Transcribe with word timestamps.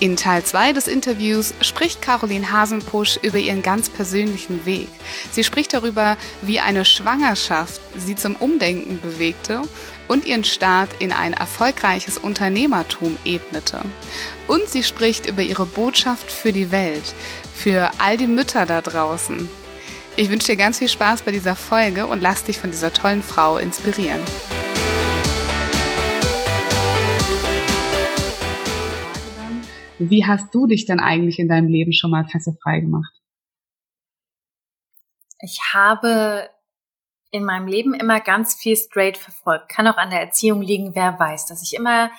In 0.00 0.16
Teil 0.16 0.42
2 0.42 0.72
des 0.72 0.88
Interviews 0.88 1.52
spricht 1.60 2.00
Caroline 2.00 2.50
Hasenpusch 2.50 3.18
über 3.20 3.36
ihren 3.36 3.60
ganz 3.60 3.90
persönlichen 3.90 4.64
Weg. 4.64 4.88
Sie 5.30 5.44
spricht 5.44 5.74
darüber, 5.74 6.16
wie 6.40 6.58
eine 6.58 6.86
Schwangerschaft 6.86 7.82
sie 7.98 8.14
zum 8.14 8.34
Umdenken 8.36 8.98
bewegte 8.98 9.60
und 10.08 10.24
ihren 10.24 10.44
Start 10.44 10.88
in 11.00 11.12
ein 11.12 11.34
erfolgreiches 11.34 12.16
Unternehmertum 12.16 13.18
ebnete. 13.26 13.82
Und 14.46 14.66
sie 14.70 14.84
spricht 14.84 15.26
über 15.26 15.42
ihre 15.42 15.66
Botschaft 15.66 16.32
für 16.32 16.54
die 16.54 16.70
Welt, 16.70 17.14
für 17.54 17.90
all 17.98 18.16
die 18.16 18.26
Mütter 18.26 18.64
da 18.64 18.80
draußen. 18.80 19.50
Ich 20.16 20.30
wünsche 20.30 20.46
dir 20.46 20.56
ganz 20.56 20.78
viel 20.78 20.88
Spaß 20.88 21.20
bei 21.22 21.32
dieser 21.32 21.56
Folge 21.56 22.06
und 22.06 22.22
lass 22.22 22.44
dich 22.44 22.58
von 22.58 22.70
dieser 22.70 22.94
tollen 22.94 23.22
Frau 23.22 23.58
inspirieren. 23.58 24.20
Wie 30.00 30.24
hast 30.26 30.54
du 30.54 30.66
dich 30.66 30.86
denn 30.86 30.98
eigentlich 30.98 31.38
in 31.38 31.48
deinem 31.48 31.68
Leben 31.68 31.92
schon 31.92 32.10
mal 32.10 32.26
fesselfrei 32.26 32.80
gemacht? 32.80 33.12
Ich 35.40 35.60
habe 35.74 36.48
in 37.30 37.44
meinem 37.44 37.66
Leben 37.66 37.92
immer 37.92 38.18
ganz 38.20 38.54
viel 38.54 38.76
straight 38.76 39.18
verfolgt. 39.18 39.68
Kann 39.68 39.86
auch 39.86 39.98
an 39.98 40.08
der 40.08 40.20
Erziehung 40.20 40.62
liegen, 40.62 40.94
wer 40.94 41.18
weiß, 41.18 41.46
dass 41.46 41.62
ich 41.62 41.74
immer 41.74 42.10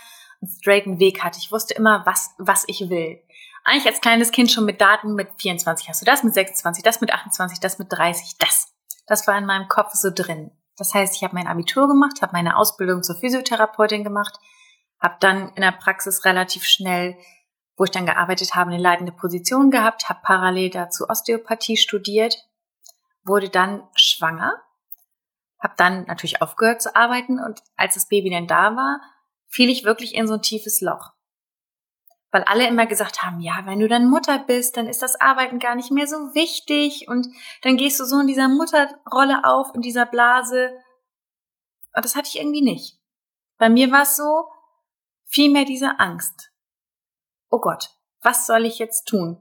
einen 0.42 0.52
straighten 0.52 1.00
Weg 1.00 1.24
hatte. 1.24 1.40
Ich 1.42 1.52
wusste 1.52 1.74
immer, 1.74 2.06
was, 2.06 2.36
was 2.38 2.66
ich 2.68 2.90
will. 2.90 3.20
Eigentlich 3.64 3.88
als 3.88 4.02
kleines 4.02 4.32
Kind 4.32 4.52
schon 4.52 4.66
mit 4.66 4.80
Daten, 4.80 5.16
mit 5.16 5.30
24 5.40 5.90
hast 5.90 6.02
du 6.02 6.06
das, 6.06 6.24
mit 6.24 6.36
26, 6.36 6.84
das 6.84 7.02
mit 7.02 7.12
28, 7.12 7.60
das 7.60 7.80
mit 7.80 7.92
30, 7.92 8.38
das. 8.38 8.68
Das 9.08 9.28
war 9.28 9.38
in 9.40 9.46
meinem 9.48 9.68
Kopf 9.68 9.94
so 9.94 10.12
drin. 10.14 10.52
Das 10.78 10.94
heißt, 10.94 11.16
ich 11.16 11.24
habe 11.24 11.36
mein 11.36 11.48
Abitur 11.48 11.88
gemacht, 11.88 12.22
habe 12.22 12.34
meine 12.34 12.58
Ausbildung 12.58 13.02
zur 13.02 13.16
Physiotherapeutin 13.16 14.04
gemacht, 14.04 14.38
habe 15.00 15.18
dann 15.20 15.50
in 15.56 15.62
der 15.62 15.72
Praxis 15.72 16.26
relativ 16.26 16.64
schnell 16.66 17.18
wo 17.82 17.86
ich 17.86 17.90
dann 17.90 18.06
gearbeitet 18.06 18.54
habe, 18.54 18.70
eine 18.70 18.80
leitende 18.80 19.12
Position 19.12 19.72
gehabt, 19.72 20.08
habe 20.08 20.20
parallel 20.22 20.70
dazu 20.70 21.10
Osteopathie 21.10 21.78
studiert, 21.78 22.38
wurde 23.24 23.50
dann 23.50 23.90
schwanger, 23.96 24.62
habe 25.58 25.74
dann 25.78 26.04
natürlich 26.04 26.44
aufgehört 26.44 26.84
zu 26.84 26.96
arbeiten 26.96 27.40
und 27.40 27.64
als 27.78 27.96
das 27.96 28.08
Baby 28.08 28.30
dann 28.30 28.46
da 28.46 28.76
war, 28.76 29.02
fiel 29.48 29.68
ich 29.68 29.84
wirklich 29.84 30.14
in 30.14 30.28
so 30.28 30.36
ein 30.36 30.44
tiefes 30.44 30.80
Loch. 30.80 31.14
Weil 32.30 32.44
alle 32.44 32.68
immer 32.68 32.86
gesagt 32.86 33.24
haben, 33.24 33.40
ja, 33.40 33.62
wenn 33.66 33.80
du 33.80 33.88
dann 33.88 34.12
Mutter 34.12 34.38
bist, 34.38 34.78
dann 34.78 34.86
ist 34.86 35.02
das 35.02 35.20
Arbeiten 35.20 35.58
gar 35.58 35.74
nicht 35.74 35.90
mehr 35.90 36.06
so 36.06 36.36
wichtig 36.36 37.08
und 37.08 37.30
dann 37.64 37.78
gehst 37.78 38.00
du 38.00 38.06
so 38.06 38.20
in 38.20 38.28
dieser 38.28 38.48
Mutterrolle 38.48 39.44
auf, 39.44 39.74
in 39.74 39.82
dieser 39.82 40.06
Blase. 40.06 40.70
Und 41.96 42.06
das 42.06 42.16
hatte 42.16 42.30
ich 42.32 42.38
irgendwie 42.38 42.62
nicht. 42.62 43.00
Bei 43.58 43.70
mir 43.70 43.92
war 43.92 44.04
es 44.04 44.16
so, 44.16 44.46
vielmehr 45.26 45.66
diese 45.66 46.00
Angst 46.00 46.51
oh 47.52 47.60
Gott, 47.60 47.90
was 48.22 48.48
soll 48.48 48.66
ich 48.66 48.80
jetzt 48.80 49.06
tun? 49.06 49.40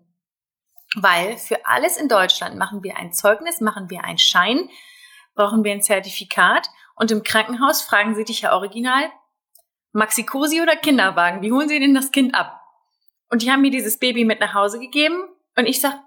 Weil 0.96 1.38
für 1.38 1.64
alles 1.66 1.96
in 1.96 2.08
Deutschland 2.08 2.56
machen 2.56 2.82
wir 2.82 2.96
ein 2.96 3.12
Zeugnis, 3.12 3.60
machen 3.60 3.88
wir 3.88 4.04
einen 4.04 4.18
Schein, 4.18 4.68
brauchen 5.34 5.64
wir 5.64 5.72
ein 5.72 5.82
Zertifikat 5.82 6.68
und 6.96 7.10
im 7.10 7.22
Krankenhaus 7.22 7.82
fragen 7.82 8.14
sie 8.14 8.24
dich 8.24 8.42
ja 8.42 8.52
original, 8.52 9.10
Maxikosi 9.92 10.60
oder 10.60 10.76
Kinderwagen, 10.76 11.42
wie 11.42 11.52
holen 11.52 11.68
sie 11.68 11.80
denn 11.80 11.94
das 11.94 12.10
Kind 12.10 12.34
ab? 12.34 12.60
Und 13.28 13.42
die 13.42 13.50
haben 13.50 13.62
mir 13.62 13.70
dieses 13.70 13.98
Baby 13.98 14.24
mit 14.24 14.40
nach 14.40 14.54
Hause 14.54 14.80
gegeben 14.80 15.22
und 15.56 15.66
ich 15.66 15.80
sag, 15.80 16.00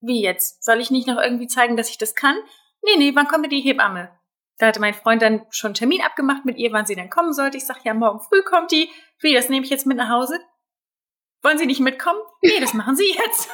wie 0.00 0.22
jetzt? 0.22 0.62
Soll 0.62 0.80
ich 0.80 0.90
nicht 0.90 1.08
noch 1.08 1.20
irgendwie 1.20 1.46
zeigen, 1.46 1.76
dass 1.76 1.90
ich 1.90 1.98
das 1.98 2.14
kann? 2.14 2.36
Nee, 2.82 2.96
nee, 2.96 3.12
wann 3.14 3.26
kommt 3.26 3.50
die 3.50 3.60
Hebamme? 3.60 4.10
Da 4.58 4.66
hatte 4.66 4.80
mein 4.80 4.94
Freund 4.94 5.22
dann 5.22 5.46
schon 5.50 5.68
einen 5.68 5.74
Termin 5.74 6.02
abgemacht 6.02 6.44
mit 6.44 6.58
ihr, 6.58 6.72
wann 6.72 6.86
sie 6.86 6.94
dann 6.94 7.10
kommen 7.10 7.32
sollte. 7.32 7.56
Ich 7.56 7.66
sag, 7.66 7.84
ja, 7.84 7.94
morgen 7.94 8.20
früh 8.20 8.42
kommt 8.42 8.70
die. 8.70 8.90
Wie, 9.20 9.34
das 9.34 9.48
nehme 9.48 9.64
ich 9.64 9.70
jetzt 9.70 9.86
mit 9.86 9.96
nach 9.96 10.08
Hause? 10.08 10.40
Wollen 11.42 11.58
Sie 11.58 11.66
nicht 11.66 11.80
mitkommen? 11.80 12.20
Nee, 12.42 12.60
das 12.60 12.74
machen 12.74 12.96
Sie 12.96 13.14
jetzt. 13.14 13.48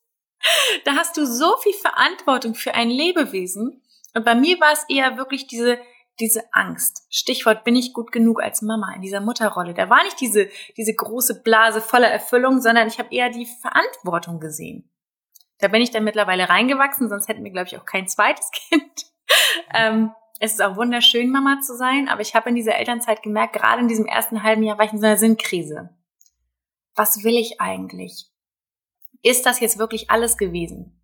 da 0.84 0.94
hast 0.94 1.16
du 1.16 1.26
so 1.26 1.56
viel 1.58 1.74
Verantwortung 1.74 2.54
für 2.54 2.74
ein 2.74 2.90
Lebewesen. 2.90 3.82
Und 4.14 4.24
bei 4.24 4.34
mir 4.34 4.60
war 4.60 4.72
es 4.72 4.84
eher 4.88 5.16
wirklich 5.16 5.46
diese, 5.46 5.78
diese 6.18 6.42
Angst. 6.52 7.06
Stichwort, 7.10 7.64
bin 7.64 7.76
ich 7.76 7.92
gut 7.92 8.12
genug 8.12 8.42
als 8.42 8.62
Mama 8.62 8.92
in 8.94 9.02
dieser 9.02 9.20
Mutterrolle? 9.20 9.74
Da 9.74 9.90
war 9.90 10.02
nicht 10.04 10.20
diese, 10.20 10.48
diese 10.76 10.94
große 10.94 11.42
Blase 11.42 11.80
voller 11.80 12.08
Erfüllung, 12.08 12.60
sondern 12.60 12.88
ich 12.88 12.98
habe 12.98 13.14
eher 13.14 13.30
die 13.30 13.46
Verantwortung 13.46 14.40
gesehen. 14.40 14.90
Da 15.58 15.68
bin 15.68 15.82
ich 15.82 15.90
dann 15.90 16.04
mittlerweile 16.04 16.48
reingewachsen, 16.48 17.08
sonst 17.08 17.28
hätten 17.28 17.44
wir, 17.44 17.50
glaube 17.50 17.68
ich, 17.68 17.76
auch 17.76 17.84
kein 17.84 18.08
zweites 18.08 18.50
Kind. 18.68 19.06
ähm, 19.74 20.12
es 20.38 20.52
ist 20.52 20.62
auch 20.62 20.76
wunderschön, 20.76 21.30
Mama 21.30 21.60
zu 21.60 21.76
sein, 21.76 22.08
aber 22.08 22.22
ich 22.22 22.34
habe 22.34 22.48
in 22.48 22.54
dieser 22.54 22.76
Elternzeit 22.76 23.22
gemerkt, 23.22 23.52
gerade 23.52 23.82
in 23.82 23.88
diesem 23.88 24.06
ersten 24.06 24.42
halben 24.42 24.62
Jahr 24.62 24.78
war 24.78 24.86
ich 24.86 24.92
in 24.92 24.98
so 24.98 25.06
einer 25.06 25.18
Sinnkrise 25.18 25.90
was 26.94 27.24
will 27.24 27.36
ich 27.36 27.60
eigentlich? 27.60 28.26
Ist 29.22 29.46
das 29.46 29.60
jetzt 29.60 29.78
wirklich 29.78 30.10
alles 30.10 30.36
gewesen? 30.36 31.00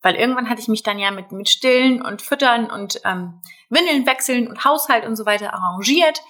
Weil 0.00 0.16
irgendwann 0.16 0.50
hatte 0.50 0.60
ich 0.60 0.68
mich 0.68 0.82
dann 0.82 0.98
ja 0.98 1.10
mit, 1.10 1.32
mit 1.32 1.48
Stillen 1.48 2.02
und 2.02 2.20
Füttern 2.20 2.70
und 2.70 3.00
ähm, 3.04 3.40
Windeln 3.70 4.06
wechseln 4.06 4.48
und 4.48 4.64
Haushalt 4.64 5.06
und 5.06 5.16
so 5.16 5.24
weiter 5.24 5.54
arrangiert 5.54 6.20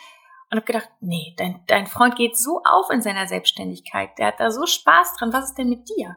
und 0.50 0.59
habe 0.59 0.67
gedacht, 0.67 0.89
nee, 1.00 1.34
dein, 1.37 1.65
dein 1.67 1.89
Freund 1.89 2.15
geht 2.15 2.39
so 2.39 2.62
auf 2.65 2.91
in 2.91 3.03
seiner 3.03 3.27
Selbstständigkeit, 3.27 4.17
der 4.19 4.28
hat 4.28 4.39
da 4.39 4.53
so 4.53 4.67
Spaß 4.67 5.16
dran, 5.16 5.33
was 5.33 5.47
ist 5.47 5.59
denn 5.59 5.69
mit 5.69 5.89
dir? 5.89 6.16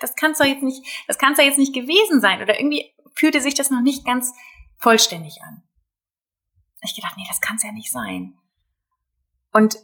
Das 0.00 0.14
kann's 0.14 0.38
doch 0.38 0.44
jetzt 0.44 0.62
nicht, 0.62 0.84
das 1.08 1.18
kann's 1.18 1.38
doch 1.38 1.44
jetzt 1.44 1.58
nicht 1.58 1.74
gewesen 1.74 2.20
sein 2.20 2.40
oder 2.40 2.58
irgendwie 2.58 2.94
fühlte 3.14 3.40
sich 3.40 3.54
das 3.54 3.70
noch 3.70 3.82
nicht 3.82 4.04
ganz 4.04 4.32
vollständig 4.78 5.42
an. 5.42 5.62
Ich 6.82 6.94
gedacht, 6.94 7.16
nee, 7.16 7.24
das 7.26 7.40
kann's 7.40 7.64
ja 7.64 7.72
nicht 7.72 7.90
sein. 7.90 8.38
Und 9.52 9.76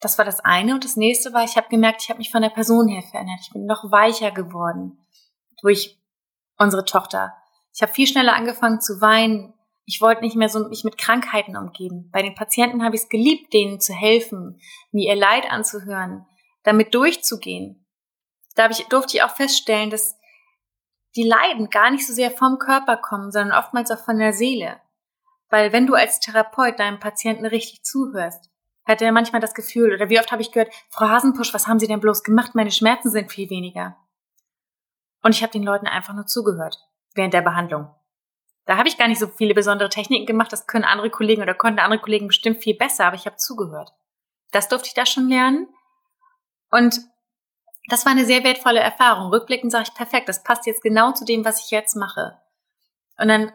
das 0.00 0.18
war 0.18 0.24
das 0.24 0.40
eine. 0.40 0.74
Und 0.74 0.84
das 0.84 0.96
nächste 0.96 1.32
war, 1.32 1.44
ich 1.44 1.56
habe 1.56 1.68
gemerkt, 1.68 2.02
ich 2.02 2.10
habe 2.10 2.18
mich 2.18 2.30
von 2.30 2.42
der 2.42 2.50
Person 2.50 2.88
her 2.88 3.02
verändert. 3.02 3.40
Ich 3.42 3.52
bin 3.52 3.66
noch 3.66 3.90
weicher 3.90 4.30
geworden 4.30 5.06
durch 5.60 5.98
unsere 6.58 6.84
Tochter. 6.84 7.34
Ich 7.74 7.82
habe 7.82 7.92
viel 7.92 8.06
schneller 8.06 8.34
angefangen 8.34 8.80
zu 8.80 9.00
weinen. 9.00 9.54
Ich 9.84 10.00
wollte 10.00 10.22
nicht 10.22 10.36
mehr 10.36 10.48
so 10.48 10.68
mich 10.68 10.84
mit 10.84 10.98
Krankheiten 10.98 11.56
umgeben. 11.56 12.10
Bei 12.10 12.22
den 12.22 12.34
Patienten 12.34 12.82
habe 12.82 12.96
ich 12.96 13.02
es 13.02 13.08
geliebt, 13.08 13.52
denen 13.52 13.80
zu 13.80 13.94
helfen, 13.94 14.60
mir 14.90 15.08
ihr 15.08 15.20
Leid 15.20 15.50
anzuhören, 15.50 16.26
damit 16.64 16.94
durchzugehen. 16.94 17.86
Da 18.54 18.68
ich, 18.70 18.86
durfte 18.88 19.16
ich 19.16 19.22
auch 19.22 19.30
feststellen, 19.30 19.90
dass 19.90 20.16
die 21.14 21.28
Leiden 21.28 21.70
gar 21.70 21.90
nicht 21.90 22.06
so 22.06 22.12
sehr 22.12 22.30
vom 22.30 22.58
Körper 22.58 22.96
kommen, 22.96 23.30
sondern 23.30 23.58
oftmals 23.58 23.90
auch 23.90 24.04
von 24.04 24.18
der 24.18 24.32
Seele. 24.32 24.80
Weil 25.48 25.72
wenn 25.72 25.86
du 25.86 25.94
als 25.94 26.20
Therapeut 26.20 26.78
deinem 26.78 26.98
Patienten 26.98 27.46
richtig 27.46 27.82
zuhörst, 27.84 28.50
hatte 28.86 29.10
manchmal 29.12 29.40
das 29.40 29.54
Gefühl, 29.54 29.94
oder 29.94 30.08
wie 30.08 30.18
oft 30.18 30.30
habe 30.32 30.42
ich 30.42 30.52
gehört, 30.52 30.72
Frau 30.90 31.08
Hasenpusch, 31.08 31.52
was 31.52 31.66
haben 31.66 31.78
Sie 31.78 31.86
denn 31.86 32.00
bloß 32.00 32.22
gemacht? 32.22 32.54
Meine 32.54 32.70
Schmerzen 32.70 33.10
sind 33.10 33.32
viel 33.32 33.50
weniger. 33.50 33.96
Und 35.22 35.34
ich 35.34 35.42
habe 35.42 35.52
den 35.52 35.64
Leuten 35.64 35.86
einfach 35.86 36.14
nur 36.14 36.26
zugehört 36.26 36.78
während 37.14 37.34
der 37.34 37.42
Behandlung. 37.42 37.92
Da 38.66 38.76
habe 38.76 38.88
ich 38.88 38.98
gar 38.98 39.08
nicht 39.08 39.20
so 39.20 39.28
viele 39.28 39.54
besondere 39.54 39.88
Techniken 39.88 40.26
gemacht, 40.26 40.52
das 40.52 40.66
können 40.66 40.84
andere 40.84 41.10
Kollegen 41.10 41.42
oder 41.42 41.54
konnten 41.54 41.78
andere 41.78 42.00
Kollegen 42.00 42.26
bestimmt 42.26 42.62
viel 42.62 42.76
besser, 42.76 43.06
aber 43.06 43.16
ich 43.16 43.26
habe 43.26 43.36
zugehört. 43.36 43.92
Das 44.52 44.68
durfte 44.68 44.88
ich 44.88 44.94
da 44.94 45.06
schon 45.06 45.28
lernen. 45.28 45.68
Und 46.70 47.00
das 47.88 48.04
war 48.04 48.12
eine 48.12 48.24
sehr 48.24 48.42
wertvolle 48.42 48.80
Erfahrung. 48.80 49.30
Rückblickend 49.30 49.70
sage 49.70 49.84
ich, 49.88 49.94
perfekt, 49.94 50.28
das 50.28 50.42
passt 50.42 50.66
jetzt 50.66 50.82
genau 50.82 51.12
zu 51.12 51.24
dem, 51.24 51.44
was 51.44 51.64
ich 51.64 51.70
jetzt 51.70 51.94
mache. 51.94 52.38
Und 53.18 53.28
dann 53.28 53.52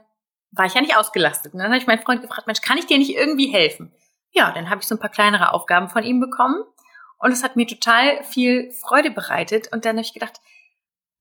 war 0.52 0.66
ich 0.66 0.74
ja 0.74 0.82
nicht 0.82 0.96
ausgelastet. 0.96 1.54
Und 1.54 1.60
dann 1.60 1.68
habe 1.68 1.78
ich 1.78 1.88
meinen 1.88 2.02
Freund 2.02 2.22
gefragt, 2.22 2.48
Mensch, 2.48 2.62
kann 2.62 2.78
ich 2.78 2.86
dir 2.86 2.98
nicht 2.98 3.16
irgendwie 3.16 3.48
helfen? 3.48 3.94
Ja, 4.32 4.52
dann 4.52 4.70
habe 4.70 4.82
ich 4.82 4.88
so 4.88 4.96
ein 4.96 5.00
paar 5.00 5.10
kleinere 5.10 5.54
Aufgaben 5.54 5.90
von 5.90 6.04
ihm 6.04 6.20
bekommen 6.20 6.64
und 7.22 7.32
es 7.32 7.44
hat 7.44 7.56
mir 7.56 7.68
total 7.68 8.24
viel 8.24 8.72
Freude 8.72 9.12
bereitet. 9.12 9.72
Und 9.72 9.86
dann 9.86 9.98
habe 9.98 10.06
ich 10.06 10.14
gedacht, 10.14 10.42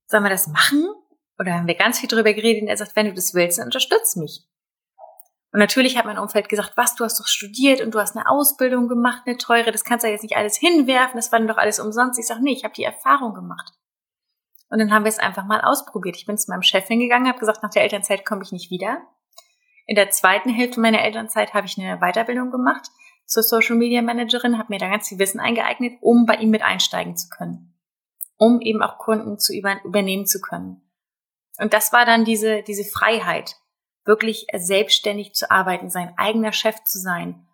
sollen 0.06 0.22
wir 0.22 0.30
das 0.30 0.46
machen? 0.46 0.88
Oder 1.38 1.54
haben 1.54 1.66
wir 1.66 1.74
ganz 1.74 2.00
viel 2.00 2.08
drüber 2.08 2.32
geredet 2.32 2.62
und 2.62 2.68
er 2.68 2.76
sagt, 2.76 2.96
wenn 2.96 3.06
du 3.06 3.12
das 3.12 3.34
willst, 3.34 3.58
dann 3.58 3.66
unterstütz 3.66 4.16
mich. 4.16 4.44
Und 5.52 5.58
natürlich 5.58 5.98
hat 5.98 6.06
mein 6.06 6.18
Umfeld 6.18 6.48
gesagt, 6.48 6.72
was, 6.76 6.94
du 6.94 7.04
hast 7.04 7.18
doch 7.18 7.26
studiert 7.26 7.80
und 7.80 7.92
du 7.92 7.98
hast 7.98 8.16
eine 8.16 8.28
Ausbildung 8.28 8.88
gemacht, 8.88 9.22
eine 9.26 9.36
teure, 9.36 9.72
das 9.72 9.84
kannst 9.84 10.04
du 10.04 10.08
jetzt 10.08 10.22
nicht 10.22 10.36
alles 10.36 10.56
hinwerfen, 10.56 11.16
das 11.16 11.32
war 11.32 11.38
dann 11.38 11.48
doch 11.48 11.56
alles 11.56 11.80
umsonst. 11.80 12.18
Ich 12.18 12.26
sage, 12.26 12.40
nee, 12.42 12.52
ich 12.52 12.62
habe 12.62 12.74
die 12.74 12.84
Erfahrung 12.84 13.34
gemacht. 13.34 13.72
Und 14.68 14.78
dann 14.78 14.92
haben 14.92 15.04
wir 15.04 15.08
es 15.08 15.18
einfach 15.18 15.44
mal 15.44 15.60
ausprobiert. 15.60 16.16
Ich 16.16 16.26
bin 16.26 16.38
zu 16.38 16.50
meinem 16.50 16.62
Chef 16.62 16.86
hingegangen, 16.86 17.26
habe 17.26 17.40
gesagt, 17.40 17.62
nach 17.62 17.70
der 17.70 17.82
Elternzeit 17.82 18.24
komme 18.24 18.42
ich 18.42 18.52
nicht 18.52 18.70
wieder. 18.70 19.02
In 19.86 19.96
der 19.96 20.10
zweiten 20.10 20.50
Hälfte 20.50 20.78
meiner 20.78 21.02
Elternzeit 21.02 21.52
habe 21.52 21.66
ich 21.66 21.76
eine 21.76 21.98
Weiterbildung 21.98 22.52
gemacht 22.52 22.88
zur 23.30 23.42
Social 23.42 23.76
Media 23.76 24.02
Managerin, 24.02 24.58
habe 24.58 24.72
mir 24.72 24.78
da 24.78 24.88
ganz 24.88 25.08
viel 25.08 25.18
Wissen 25.18 25.40
eingeeignet, 25.40 25.94
um 26.00 26.26
bei 26.26 26.34
ihm 26.36 26.50
mit 26.50 26.62
einsteigen 26.62 27.16
zu 27.16 27.28
können. 27.28 27.74
um 28.36 28.60
eben 28.62 28.82
auch 28.82 28.96
Kunden 28.96 29.38
zu 29.38 29.52
über, 29.54 29.84
übernehmen 29.84 30.26
zu 30.26 30.40
können. 30.40 30.80
Und 31.58 31.74
das 31.74 31.92
war 31.92 32.06
dann 32.06 32.24
diese, 32.24 32.62
diese 32.62 32.84
Freiheit, 32.84 33.56
wirklich 34.06 34.46
selbstständig 34.56 35.34
zu 35.34 35.50
arbeiten, 35.50 35.90
sein 35.90 36.14
eigener 36.16 36.52
Chef 36.54 36.82
zu 36.84 36.98
sein 36.98 37.46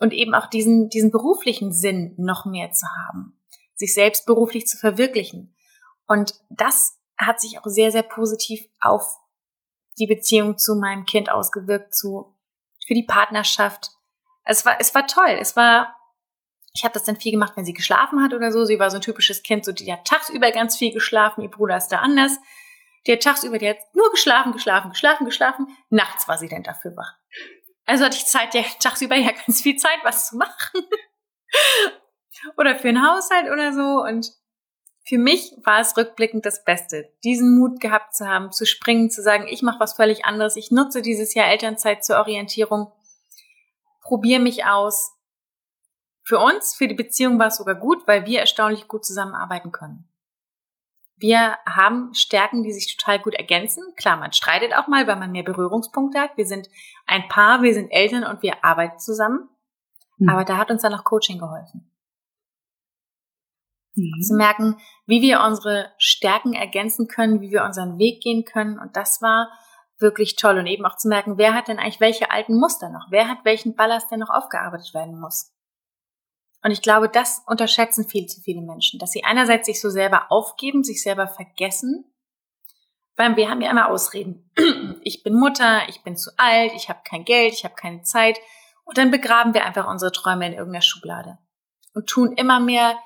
und 0.00 0.12
eben 0.12 0.34
auch 0.34 0.48
diesen, 0.48 0.88
diesen 0.88 1.12
beruflichen 1.12 1.72
Sinn 1.72 2.14
noch 2.18 2.44
mehr 2.44 2.72
zu 2.72 2.84
haben, 3.06 3.40
sich 3.76 3.94
selbst 3.94 4.26
beruflich 4.26 4.66
zu 4.66 4.76
verwirklichen. 4.76 5.54
Und 6.08 6.34
das 6.50 6.98
hat 7.16 7.40
sich 7.40 7.60
auch 7.60 7.66
sehr, 7.66 7.92
sehr 7.92 8.02
positiv 8.02 8.68
auf 8.80 9.18
die 9.98 10.08
Beziehung 10.08 10.58
zu 10.58 10.74
meinem 10.74 11.04
Kind 11.04 11.30
ausgewirkt, 11.30 11.94
zu, 11.94 12.34
für 12.84 12.94
die 12.94 13.04
Partnerschaft. 13.04 13.92
Es 14.44 14.64
war, 14.64 14.76
es 14.80 14.94
war 14.94 15.06
toll. 15.06 15.36
Es 15.40 15.56
war, 15.56 15.96
ich 16.74 16.84
habe 16.84 16.94
das 16.94 17.04
dann 17.04 17.16
viel 17.16 17.32
gemacht, 17.32 17.52
wenn 17.56 17.64
sie 17.64 17.72
geschlafen 17.72 18.22
hat 18.22 18.34
oder 18.34 18.52
so. 18.52 18.64
Sie 18.64 18.78
war 18.78 18.90
so 18.90 18.96
ein 18.96 19.02
typisches 19.02 19.42
Kind, 19.42 19.64
so 19.64 19.72
die 19.72 19.92
hat 19.92 20.04
tagsüber 20.04 20.50
ganz 20.50 20.76
viel 20.76 20.92
geschlafen. 20.92 21.42
Ihr 21.42 21.50
Bruder 21.50 21.76
ist 21.76 21.88
da 21.88 21.98
anders. 21.98 22.38
Die 23.06 23.12
hat 23.12 23.22
tagsüber, 23.22 23.58
die 23.58 23.68
hat 23.68 23.78
nur 23.94 24.10
geschlafen, 24.10 24.52
geschlafen, 24.52 24.90
geschlafen, 24.90 25.24
geschlafen. 25.24 25.66
Nachts 25.90 26.28
war 26.28 26.38
sie 26.38 26.48
dann 26.48 26.62
dafür 26.62 26.96
wach. 26.96 27.14
Also 27.84 28.04
hatte 28.04 28.16
ich 28.16 28.26
Zeit, 28.26 28.54
ja, 28.54 28.62
tagsüber 28.78 29.16
ja 29.16 29.32
ganz 29.32 29.62
viel 29.62 29.76
Zeit, 29.76 29.98
was 30.04 30.28
zu 30.28 30.36
machen. 30.36 30.86
oder 32.56 32.76
für 32.76 32.88
einen 32.88 33.06
Haushalt 33.06 33.50
oder 33.50 33.72
so. 33.72 34.02
Und 34.02 34.32
für 35.04 35.18
mich 35.18 35.52
war 35.64 35.80
es 35.80 35.96
rückblickend 35.96 36.46
das 36.46 36.64
Beste, 36.64 37.12
diesen 37.24 37.58
Mut 37.58 37.80
gehabt 37.80 38.14
zu 38.14 38.26
haben, 38.26 38.52
zu 38.52 38.66
springen, 38.66 39.10
zu 39.10 39.22
sagen, 39.22 39.46
ich 39.48 39.62
mache 39.62 39.80
was 39.80 39.94
völlig 39.94 40.24
anderes, 40.24 40.56
ich 40.56 40.70
nutze 40.70 41.02
dieses 41.02 41.34
Jahr 41.34 41.48
Elternzeit 41.48 42.04
zur 42.04 42.18
Orientierung, 42.18 42.92
probiere 44.02 44.40
mich 44.40 44.64
aus. 44.64 45.12
Für 46.22 46.38
uns, 46.38 46.74
für 46.74 46.86
die 46.86 46.94
Beziehung 46.94 47.38
war 47.38 47.48
es 47.48 47.56
sogar 47.56 47.74
gut, 47.74 48.06
weil 48.06 48.26
wir 48.26 48.40
erstaunlich 48.40 48.86
gut 48.86 49.04
zusammenarbeiten 49.04 49.72
können. 49.72 50.08
Wir 51.16 51.56
haben 51.66 52.12
Stärken, 52.14 52.62
die 52.62 52.72
sich 52.72 52.96
total 52.96 53.20
gut 53.20 53.34
ergänzen. 53.34 53.84
Klar, 53.96 54.16
man 54.16 54.32
streitet 54.32 54.74
auch 54.74 54.88
mal, 54.88 55.06
weil 55.06 55.16
man 55.16 55.32
mehr 55.32 55.44
Berührungspunkte 55.44 56.20
hat. 56.20 56.36
Wir 56.36 56.46
sind 56.46 56.68
ein 57.06 57.28
Paar, 57.28 57.62
wir 57.62 57.74
sind 57.74 57.90
Eltern 57.90 58.24
und 58.24 58.42
wir 58.42 58.64
arbeiten 58.64 58.98
zusammen. 58.98 59.48
Mhm. 60.18 60.28
Aber 60.28 60.44
da 60.44 60.56
hat 60.58 60.70
uns 60.70 60.82
dann 60.82 60.94
auch 60.94 61.04
Coaching 61.04 61.38
geholfen 61.38 61.92
mhm. 63.94 64.22
zu 64.22 64.34
merken, 64.34 64.76
wie 65.06 65.22
wir 65.22 65.40
unsere 65.42 65.92
Stärken 65.98 66.54
ergänzen 66.54 67.08
können, 67.08 67.40
wie 67.40 67.50
wir 67.50 67.64
unseren 67.64 67.98
Weg 67.98 68.22
gehen 68.22 68.44
können. 68.44 68.78
Und 68.78 68.96
das 68.96 69.22
war 69.22 69.50
wirklich 70.02 70.36
toll. 70.36 70.58
Und 70.58 70.66
eben 70.66 70.84
auch 70.84 70.96
zu 70.96 71.08
merken, 71.08 71.38
wer 71.38 71.54
hat 71.54 71.68
denn 71.68 71.78
eigentlich 71.78 72.00
welche 72.00 72.30
alten 72.30 72.58
Muster 72.58 72.90
noch? 72.90 73.06
Wer 73.10 73.28
hat 73.28 73.44
welchen 73.44 73.74
Ballast, 73.74 74.10
der 74.10 74.18
noch 74.18 74.30
aufgearbeitet 74.30 74.92
werden 74.92 75.18
muss? 75.18 75.52
Und 76.62 76.70
ich 76.70 76.82
glaube, 76.82 77.08
das 77.08 77.42
unterschätzen 77.46 78.06
viel 78.06 78.26
zu 78.26 78.40
viele 78.40 78.60
Menschen, 78.60 78.98
dass 78.98 79.10
sie 79.10 79.24
einerseits 79.24 79.66
sich 79.66 79.80
so 79.80 79.90
selber 79.90 80.26
aufgeben, 80.30 80.84
sich 80.84 81.02
selber 81.02 81.26
vergessen, 81.26 82.04
weil 83.16 83.36
wir 83.36 83.50
haben 83.50 83.60
ja 83.60 83.70
immer 83.70 83.88
Ausreden. 83.88 84.50
Ich 85.04 85.24
bin 85.24 85.34
Mutter, 85.34 85.88
ich 85.88 86.02
bin 86.04 86.16
zu 86.16 86.30
alt, 86.36 86.72
ich 86.76 86.88
habe 86.88 87.00
kein 87.04 87.24
Geld, 87.24 87.54
ich 87.54 87.64
habe 87.64 87.74
keine 87.74 88.02
Zeit. 88.02 88.38
Und 88.84 88.98
dann 88.98 89.10
begraben 89.10 89.52
wir 89.52 89.64
einfach 89.64 89.88
unsere 89.88 90.12
Träume 90.12 90.46
in 90.46 90.52
irgendeiner 90.52 90.82
Schublade 90.82 91.38
und 91.92 92.08
tun 92.08 92.32
immer 92.36 92.60
mehr 92.60 92.96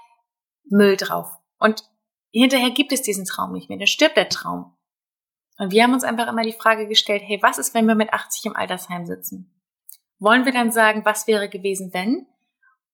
Müll 0.64 0.96
drauf. 0.96 1.30
Und 1.58 1.84
hinterher 2.32 2.70
gibt 2.70 2.92
es 2.92 3.00
diesen 3.00 3.24
Traum 3.24 3.52
nicht 3.52 3.70
mehr, 3.70 3.78
dann 3.78 3.86
stirbt 3.86 4.16
der 4.16 4.28
Traum. 4.28 4.75
Und 5.58 5.70
wir 5.70 5.82
haben 5.82 5.92
uns 5.92 6.04
einfach 6.04 6.28
immer 6.28 6.42
die 6.42 6.52
Frage 6.52 6.86
gestellt, 6.86 7.22
hey, 7.24 7.38
was 7.42 7.58
ist, 7.58 7.74
wenn 7.74 7.86
wir 7.86 7.94
mit 7.94 8.12
80 8.12 8.46
im 8.46 8.56
Altersheim 8.56 9.06
sitzen? 9.06 9.52
Wollen 10.18 10.44
wir 10.44 10.52
dann 10.52 10.70
sagen, 10.70 11.04
was 11.04 11.26
wäre 11.26 11.48
gewesen, 11.48 11.92
wenn? 11.92 12.26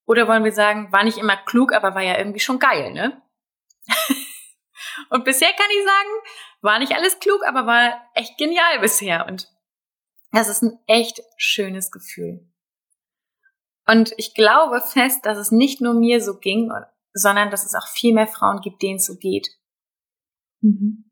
Oder 0.07 0.29
wollen 0.29 0.45
wir 0.45 0.53
sagen, 0.53 0.93
war 0.93 1.05
nicht 1.05 1.19
immer 1.19 1.37
klug, 1.37 1.73
aber 1.73 1.95
war 1.95 2.03
ja 2.03 2.19
irgendwie 2.19 2.41
schon 2.41 2.59
geil, 2.59 2.93
ne? 2.93 3.23
und 5.11 5.25
bisher 5.25 5.53
kann 5.53 5.67
ich 5.71 5.85
sagen, 5.85 6.09
war 6.61 6.79
nicht 6.79 6.93
alles 6.93 7.19
klug, 7.19 7.45
aber 7.47 7.67
war 7.67 8.01
echt 8.15 8.39
genial 8.39 8.81
bisher. 8.81 9.27
Und 9.27 9.49
das 10.33 10.49
ist 10.49 10.63
ein 10.63 10.79
echt 10.87 11.21
schönes 11.37 11.91
Gefühl. 11.91 12.49
Und 13.87 14.15
ich 14.17 14.35
glaube 14.35 14.81
fest, 14.81 15.27
dass 15.27 15.39
es 15.39 15.51
nicht 15.51 15.81
nur 15.81 15.95
mir 15.95 16.21
so 16.21 16.39
ging 16.39 16.71
sondern 17.13 17.51
dass 17.51 17.65
es 17.65 17.75
auch 17.75 17.89
viel 17.89 18.15
mehr 18.15 18.27
Frauen 18.27 18.61
gibt, 18.61 18.83
denen 18.83 18.97
es 18.97 19.07
so 19.07 19.17
geht. 19.17 19.49
Mhm. 20.61 21.11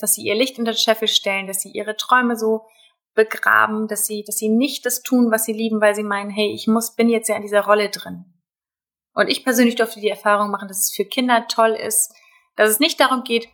Dass 0.00 0.14
sie 0.14 0.22
ihr 0.22 0.34
Licht 0.34 0.58
unter 0.58 0.72
den 0.72 0.78
Scheffel 0.78 1.08
stellen, 1.08 1.46
dass 1.46 1.60
sie 1.60 1.70
ihre 1.70 1.96
Träume 1.96 2.36
so 2.36 2.66
begraben, 3.14 3.88
dass 3.88 4.06
sie, 4.06 4.22
dass 4.24 4.36
sie 4.36 4.48
nicht 4.48 4.86
das 4.86 5.02
tun, 5.02 5.30
was 5.30 5.44
sie 5.44 5.52
lieben, 5.52 5.80
weil 5.80 5.94
sie 5.94 6.02
meinen, 6.02 6.30
hey, 6.30 6.52
ich 6.52 6.66
muss, 6.66 6.94
bin 6.94 7.08
jetzt 7.08 7.28
ja 7.28 7.36
in 7.36 7.42
dieser 7.42 7.64
Rolle 7.64 7.90
drin. 7.90 8.24
Und 9.14 9.28
ich 9.28 9.44
persönlich 9.44 9.74
durfte 9.74 10.00
die 10.00 10.08
Erfahrung 10.08 10.50
machen, 10.50 10.68
dass 10.68 10.78
es 10.78 10.92
für 10.92 11.04
Kinder 11.04 11.46
toll 11.48 11.70
ist, 11.70 12.14
dass 12.56 12.70
es 12.70 12.80
nicht 12.80 13.00
darum 13.00 13.24
geht, 13.24 13.48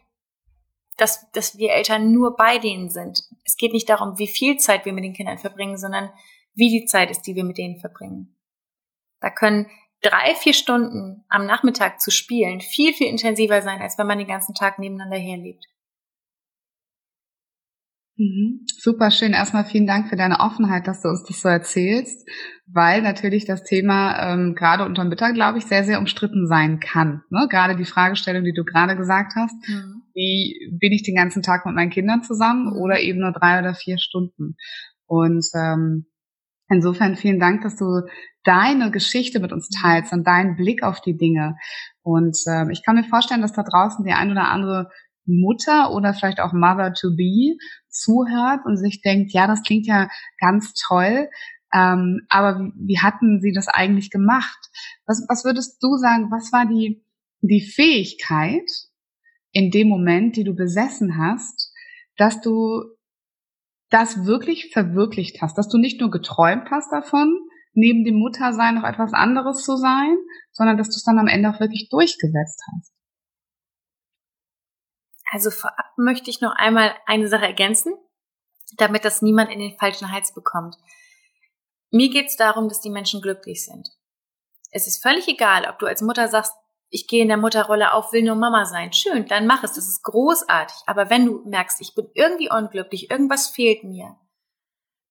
dass, 0.97 1.31
dass 1.33 1.59
wir 1.59 1.73
Eltern 1.73 2.13
nur 2.13 2.37
bei 2.37 2.59
denen 2.59 2.91
sind. 2.91 3.23
Es 3.45 3.57
geht 3.57 3.73
nicht 3.73 3.89
darum, 3.89 4.19
wie 4.19 4.29
viel 4.29 4.59
Zeit 4.59 4.85
wir 4.85 4.93
mit 4.93 5.05
den 5.05 5.13
Kindern 5.13 5.39
verbringen, 5.39 5.77
sondern 5.77 6.11
wie 6.55 6.71
die 6.71 6.87
Zeit 6.87 7.11
ist, 7.11 7.23
die 7.23 7.35
wir 7.35 7.45
mit 7.45 7.59
denen 7.59 7.79
verbringen. 7.79 8.37
Da 9.21 9.31
können 9.31 9.71
drei, 10.01 10.35
vier 10.35 10.55
Stunden 10.55 11.25
am 11.29 11.47
Nachmittag 11.47 12.01
zu 12.01 12.11
spielen 12.11 12.61
viel, 12.61 12.95
viel 12.95 13.09
intensiver 13.09 13.63
sein, 13.63 13.81
als 13.81 13.99
wenn 13.99 14.07
man 14.07 14.19
den 14.19 14.27
ganzen 14.27 14.55
Tag 14.55 14.79
nebeneinander 14.79 15.19
herlebt. 15.19 15.65
Mhm. 18.19 18.65
Super 18.79 19.11
schön. 19.11 19.33
Erstmal 19.33 19.65
vielen 19.65 19.87
Dank 19.87 20.09
für 20.09 20.17
deine 20.17 20.41
Offenheit, 20.41 20.87
dass 20.87 21.03
du 21.03 21.09
uns 21.09 21.25
das 21.25 21.43
so 21.43 21.49
erzählst, 21.49 22.27
weil 22.67 23.03
natürlich 23.03 23.45
das 23.45 23.63
Thema 23.63 24.33
ähm, 24.33 24.55
gerade 24.55 24.85
unter 24.85 25.05
Müttern, 25.05 25.35
glaube 25.35 25.59
ich, 25.59 25.67
sehr, 25.67 25.85
sehr 25.85 25.99
umstritten 25.99 26.47
sein 26.47 26.81
kann. 26.81 27.23
Ne? 27.31 27.47
Gerade 27.51 27.77
die 27.77 27.85
Fragestellung, 27.85 28.45
die 28.45 28.55
du 28.55 28.65
gerade 28.65 28.97
gesagt 28.97 29.35
hast, 29.37 29.55
mhm. 29.69 30.03
wie 30.15 30.71
bin 30.81 30.93
ich 30.93 31.03
den 31.03 31.17
ganzen 31.17 31.43
Tag 31.43 31.67
mit 31.67 31.75
meinen 31.75 31.91
Kindern 31.91 32.23
zusammen 32.23 32.71
mhm. 32.71 32.81
oder 32.81 33.01
eben 33.01 33.21
nur 33.21 33.33
drei 33.33 33.59
oder 33.59 33.75
vier 33.75 33.99
Stunden. 33.99 34.57
Und 35.07 35.45
ähm, 35.55 36.07
Insofern 36.69 37.15
vielen 37.15 37.39
Dank, 37.39 37.63
dass 37.63 37.77
du 37.77 38.03
deine 38.43 38.91
Geschichte 38.91 39.39
mit 39.39 39.53
uns 39.53 39.69
teilst 39.69 40.13
und 40.13 40.27
deinen 40.27 40.57
Blick 40.57 40.83
auf 40.83 41.01
die 41.01 41.17
Dinge. 41.17 41.57
Und 42.03 42.37
äh, 42.47 42.71
ich 42.73 42.85
kann 42.85 42.97
mir 42.97 43.05
vorstellen, 43.05 43.43
dass 43.43 43.53
da 43.53 43.63
draußen 43.63 44.05
die 44.05 44.13
ein 44.13 44.33
oder 44.33 44.49
andere 44.49 44.91
Mutter 45.27 45.93
oder 45.93 46.15
vielleicht 46.15 46.41
auch 46.41 46.53
Mother 46.53 46.95
to 46.95 47.15
be 47.17 47.57
zuhört 47.89 48.61
und 48.65 48.77
sich 48.77 49.03
denkt, 49.03 49.33
ja, 49.33 49.47
das 49.47 49.63
klingt 49.63 49.87
ja 49.87 50.09
ganz 50.39 50.75
toll, 50.75 51.29
ähm, 51.73 52.23
aber 52.29 52.61
wie, 52.61 52.73
wie 52.89 52.99
hatten 53.01 53.41
sie 53.41 53.53
das 53.53 53.69
eigentlich 53.69 54.11
gemacht? 54.11 54.59
Was, 55.07 55.25
was 55.29 55.45
würdest 55.45 55.83
du 55.83 55.97
sagen, 55.97 56.31
was 56.31 56.53
war 56.53 56.67
die, 56.67 57.05
die 57.41 57.61
Fähigkeit 57.61 58.71
in 59.53 59.71
dem 59.71 59.89
Moment, 59.89 60.37
die 60.37 60.45
du 60.45 60.55
besessen 60.55 61.19
hast, 61.19 61.73
dass 62.17 62.41
du 62.41 62.83
das 63.91 64.27
wirklich 64.27 64.73
verwirklicht 64.73 65.43
hast, 65.43 65.59
dass 65.59 65.69
du 65.69 65.79
nicht 65.79 66.01
nur 66.01 66.11
geträumt 66.11 66.71
hast 66.71 66.91
davon, 66.93 67.39
neben 67.73 68.05
dem 68.05 68.17
Muttersein 68.17 68.77
noch 68.77 68.85
etwas 68.85 69.13
anderes 69.13 69.63
zu 69.63 69.77
sein, 69.77 70.17
sondern 70.51 70.79
dass 70.79 70.89
du 70.89 70.97
es 70.97 71.05
dann 71.05 71.19
am 71.19 71.29
Ende 71.29 71.51
auch 71.51 71.61
wirklich 71.61 71.89
durchgesetzt 71.91 72.63
hast. 72.75 72.96
Also 75.33 75.51
vorab 75.51 75.93
möchte 75.97 76.31
ich 76.31 76.41
noch 76.41 76.55
einmal 76.55 76.95
eine 77.07 77.29
Sache 77.29 77.47
ergänzen, 77.47 77.95
damit 78.77 79.05
das 79.05 79.23
niemand 79.23 79.51
in 79.51 79.59
den 79.59 79.77
falschen 79.79 80.13
Hals 80.13 80.33
bekommt. 80.33 80.77
Mir 81.91 82.11
geht 82.11 82.27
es 82.27 82.37
darum, 82.37 82.69
dass 82.69 82.81
die 82.81 82.91
Menschen 82.91 83.21
glücklich 83.21 83.65
sind. 83.65 83.89
Es 84.71 84.87
ist 84.87 85.03
völlig 85.03 85.29
egal, 85.29 85.67
ob 85.69 85.79
du 85.79 85.87
als 85.87 86.03
Mutter 86.03 86.29
sagst, 86.29 86.53
ich 86.89 87.09
gehe 87.09 87.23
in 87.23 87.29
der 87.29 87.37
Mutterrolle 87.37 87.93
auf, 87.93 88.13
will 88.13 88.23
nur 88.23 88.37
Mama 88.37 88.65
sein. 88.65 88.93
Schön, 88.93 89.27
dann 89.27 89.47
mach 89.47 89.65
es, 89.65 89.73
das 89.73 89.89
ist 89.89 90.03
großartig. 90.03 90.77
Aber 90.87 91.11
wenn 91.11 91.27
du 91.27 91.43
merkst, 91.45 91.81
ich 91.81 91.95
bin 91.95 92.09
irgendwie 92.15 92.51
unglücklich, 92.51 93.11
irgendwas 93.11 93.49
fehlt 93.49 93.83
mir, 93.83 94.17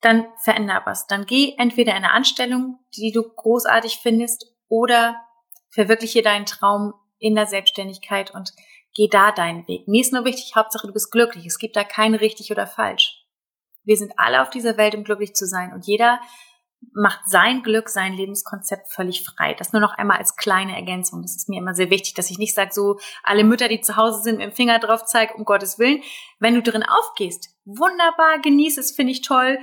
dann 0.01 0.27
veränder 0.37 0.81
was. 0.85 1.07
Dann 1.07 1.25
geh 1.25 1.55
entweder 1.57 1.91
in 1.91 2.03
eine 2.03 2.11
Anstellung, 2.11 2.79
die 2.95 3.11
du 3.11 3.23
großartig 3.23 3.99
findest, 4.01 4.45
oder 4.67 5.21
verwirkliche 5.69 6.21
deinen 6.21 6.45
Traum 6.45 6.93
in 7.19 7.35
der 7.35 7.45
Selbstständigkeit 7.45 8.31
und 8.31 8.53
geh 8.95 9.07
da 9.07 9.31
deinen 9.31 9.67
Weg. 9.67 9.87
Mir 9.87 10.01
ist 10.01 10.13
nur 10.13 10.25
wichtig, 10.25 10.53
Hauptsache 10.55 10.87
du 10.87 10.93
bist 10.93 11.11
glücklich. 11.11 11.45
Es 11.45 11.59
gibt 11.59 11.75
da 11.75 11.83
kein 11.83 12.15
richtig 12.15 12.51
oder 12.51 12.65
falsch. 12.65 13.21
Wir 13.83 13.97
sind 13.97 14.13
alle 14.17 14.41
auf 14.41 14.49
dieser 14.49 14.77
Welt, 14.77 14.95
um 14.95 15.03
glücklich 15.03 15.35
zu 15.35 15.45
sein. 15.45 15.71
Und 15.73 15.85
jeder 15.85 16.19
macht 16.93 17.21
sein 17.27 17.61
Glück, 17.63 17.89
sein 17.89 18.13
Lebenskonzept 18.13 18.89
völlig 18.89 19.23
frei. 19.23 19.53
Das 19.53 19.73
nur 19.73 19.81
noch 19.81 19.93
einmal 19.93 20.17
als 20.17 20.35
kleine 20.35 20.75
Ergänzung. 20.75 21.21
Das 21.21 21.35
ist 21.35 21.49
mir 21.49 21.59
immer 21.59 21.73
sehr 21.73 21.89
wichtig, 21.89 22.13
dass 22.13 22.29
ich 22.29 22.37
nicht 22.37 22.55
sage, 22.55 22.71
so 22.73 22.99
alle 23.23 23.43
Mütter, 23.43 23.67
die 23.67 23.81
zu 23.81 23.95
Hause 23.95 24.21
sind, 24.21 24.37
mit 24.37 24.45
dem 24.45 24.55
Finger 24.55 24.79
drauf 24.79 25.05
zeige, 25.05 25.33
um 25.35 25.45
Gottes 25.45 25.77
Willen. 25.77 26.01
Wenn 26.39 26.55
du 26.55 26.61
drin 26.61 26.83
aufgehst, 26.83 27.49
wunderbar, 27.65 28.39
genieß 28.41 28.77
es, 28.77 28.91
finde 28.91 29.11
ich 29.11 29.21
toll. 29.21 29.59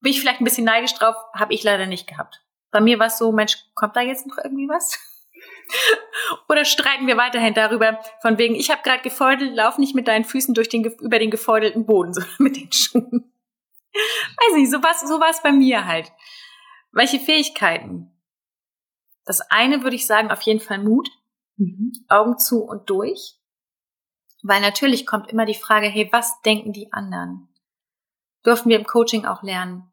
Bin 0.00 0.12
ich 0.12 0.20
vielleicht 0.20 0.40
ein 0.40 0.44
bisschen 0.44 0.64
neidisch 0.64 0.94
drauf, 0.94 1.16
habe 1.34 1.54
ich 1.54 1.62
leider 1.62 1.86
nicht 1.86 2.06
gehabt. 2.06 2.42
Bei 2.70 2.80
mir 2.80 2.98
war 2.98 3.06
es 3.06 3.18
so, 3.18 3.32
Mensch, 3.32 3.56
kommt 3.74 3.96
da 3.96 4.00
jetzt 4.00 4.26
noch 4.26 4.38
irgendwie 4.38 4.68
was? 4.68 4.98
Oder 6.48 6.64
streiten 6.64 7.06
wir 7.06 7.16
weiterhin 7.16 7.54
darüber, 7.54 8.00
von 8.22 8.38
wegen, 8.38 8.54
ich 8.54 8.70
habe 8.70 8.82
gerade 8.82 9.02
gefeudelt, 9.02 9.54
lauf 9.54 9.78
nicht 9.78 9.94
mit 9.94 10.08
deinen 10.08 10.24
Füßen 10.24 10.54
durch 10.54 10.68
den, 10.68 10.84
über 10.84 11.18
den 11.18 11.30
gefeudelten 11.30 11.86
Boden, 11.86 12.12
sondern 12.14 12.34
mit 12.38 12.56
den 12.56 12.72
Schuhen. 12.72 13.32
Weiß 13.92 14.56
nicht, 14.56 14.70
so 14.70 14.82
war 14.82 14.94
so 14.94 15.20
war's 15.20 15.42
bei 15.42 15.52
mir 15.52 15.86
halt. 15.86 16.12
Welche 16.92 17.18
Fähigkeiten? 17.18 18.10
Das 19.24 19.40
eine 19.50 19.82
würde 19.82 19.96
ich 19.96 20.06
sagen, 20.06 20.30
auf 20.30 20.42
jeden 20.42 20.60
Fall 20.60 20.78
Mut. 20.78 21.08
Mhm. 21.56 21.92
Augen 22.08 22.38
zu 22.38 22.62
und 22.62 22.88
durch. 22.90 23.36
Weil 24.42 24.60
natürlich 24.60 25.06
kommt 25.06 25.30
immer 25.30 25.46
die 25.46 25.54
Frage, 25.54 25.88
hey, 25.88 26.08
was 26.12 26.40
denken 26.42 26.72
die 26.72 26.92
anderen? 26.92 27.48
Dürfen 28.44 28.68
wir 28.68 28.78
im 28.78 28.86
Coaching 28.86 29.24
auch 29.24 29.42
lernen, 29.42 29.90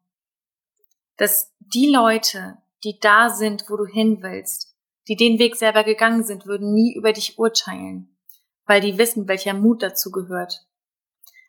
dass 1.17 1.55
die 1.60 1.89
Leute, 1.89 2.57
die 2.83 3.00
da 3.00 3.29
sind, 3.29 3.65
wo 3.69 3.77
du 3.77 3.86
hin 3.86 4.22
willst, 4.22 4.73
die 5.07 5.15
den 5.15 5.39
Weg 5.39 5.55
selber 5.55 5.83
gegangen 5.83 6.24
sind, 6.24 6.45
würden 6.45 6.74
nie 6.74 6.95
über 6.95 7.13
dich 7.13 7.38
urteilen, 7.38 8.17
weil 8.65 8.81
die 8.81 8.98
wissen, 8.98 9.27
welcher 9.27 9.53
Mut 9.53 9.83
dazu 9.83 10.12
gehört. 10.12 10.65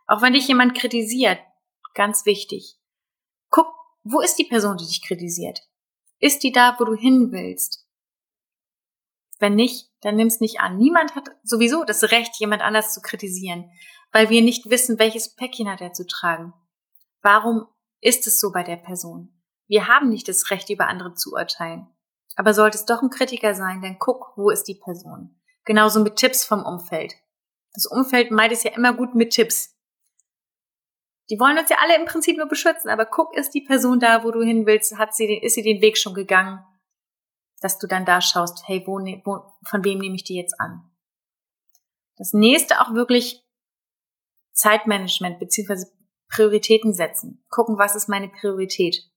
Auch 0.06 0.22
wenn 0.22 0.32
dich 0.32 0.48
jemand 0.48 0.76
kritisiert, 0.76 1.38
ganz 1.94 2.26
wichtig, 2.26 2.76
guck, 3.50 3.72
wo 4.02 4.20
ist 4.20 4.36
die 4.36 4.44
Person, 4.44 4.76
die 4.76 4.86
dich 4.86 5.06
kritisiert? 5.06 5.60
Ist 6.18 6.42
die 6.42 6.52
da, 6.52 6.76
wo 6.78 6.84
du 6.84 6.94
hin 6.94 7.32
willst? 7.32 7.86
Wenn 9.38 9.54
nicht, 9.54 9.90
dann 10.00 10.16
nimm's 10.16 10.40
nicht 10.40 10.60
an. 10.60 10.78
Niemand 10.78 11.14
hat 11.14 11.30
sowieso 11.42 11.84
das 11.84 12.10
Recht, 12.10 12.38
jemand 12.38 12.62
anders 12.62 12.92
zu 12.92 13.00
kritisieren, 13.00 13.70
weil 14.12 14.30
wir 14.30 14.42
nicht 14.42 14.70
wissen, 14.70 14.98
welches 14.98 15.34
Päckchen 15.34 15.68
hat 15.68 15.80
er 15.80 15.92
zu 15.92 16.06
tragen. 16.06 16.52
Warum 17.20 17.66
ist 18.00 18.26
es 18.26 18.38
so 18.38 18.52
bei 18.52 18.62
der 18.62 18.76
Person? 18.76 19.34
Wir 19.66 19.88
haben 19.88 20.10
nicht 20.10 20.28
das 20.28 20.50
Recht, 20.50 20.70
über 20.70 20.88
andere 20.88 21.14
zu 21.14 21.32
urteilen. 21.32 21.88
Aber 22.36 22.54
sollte 22.54 22.76
es 22.76 22.84
doch 22.84 23.02
ein 23.02 23.10
Kritiker 23.10 23.54
sein, 23.54 23.80
dann 23.80 23.98
guck, 23.98 24.32
wo 24.36 24.50
ist 24.50 24.64
die 24.64 24.74
Person. 24.74 25.40
Genauso 25.64 26.00
mit 26.00 26.16
Tipps 26.16 26.44
vom 26.44 26.64
Umfeld. 26.64 27.14
Das 27.72 27.86
Umfeld 27.86 28.30
meint 28.30 28.52
es 28.52 28.64
ja 28.64 28.72
immer 28.72 28.92
gut 28.92 29.14
mit 29.14 29.32
Tipps. 29.32 29.76
Die 31.30 31.38
wollen 31.40 31.58
uns 31.58 31.70
ja 31.70 31.78
alle 31.80 31.96
im 31.96 32.04
Prinzip 32.04 32.36
nur 32.36 32.48
beschützen, 32.48 32.90
aber 32.90 33.06
guck, 33.06 33.34
ist 33.36 33.52
die 33.52 33.62
Person 33.62 33.98
da, 33.98 34.24
wo 34.24 34.30
du 34.30 34.42
hin 34.42 34.66
willst, 34.66 34.96
hat 34.98 35.14
sie 35.14 35.26
den, 35.26 35.42
ist 35.42 35.54
sie 35.54 35.62
den 35.62 35.80
Weg 35.80 35.96
schon 35.96 36.14
gegangen, 36.14 36.62
dass 37.60 37.78
du 37.78 37.86
dann 37.86 38.04
da 38.04 38.20
schaust, 38.20 38.64
hey, 38.66 38.82
wo, 38.86 38.98
ne, 38.98 39.22
wo, 39.24 39.42
von 39.66 39.84
wem 39.84 39.98
nehme 39.98 40.16
ich 40.16 40.24
die 40.24 40.36
jetzt 40.36 40.60
an? 40.60 40.90
Das 42.16 42.32
nächste 42.32 42.80
auch 42.80 42.92
wirklich 42.92 43.42
Zeitmanagement 44.52 45.38
beziehungsweise 45.38 45.90
Prioritäten 46.28 46.92
setzen. 46.92 47.44
Gucken, 47.48 47.78
was 47.78 47.96
ist 47.96 48.08
meine 48.08 48.28
Priorität? 48.28 49.10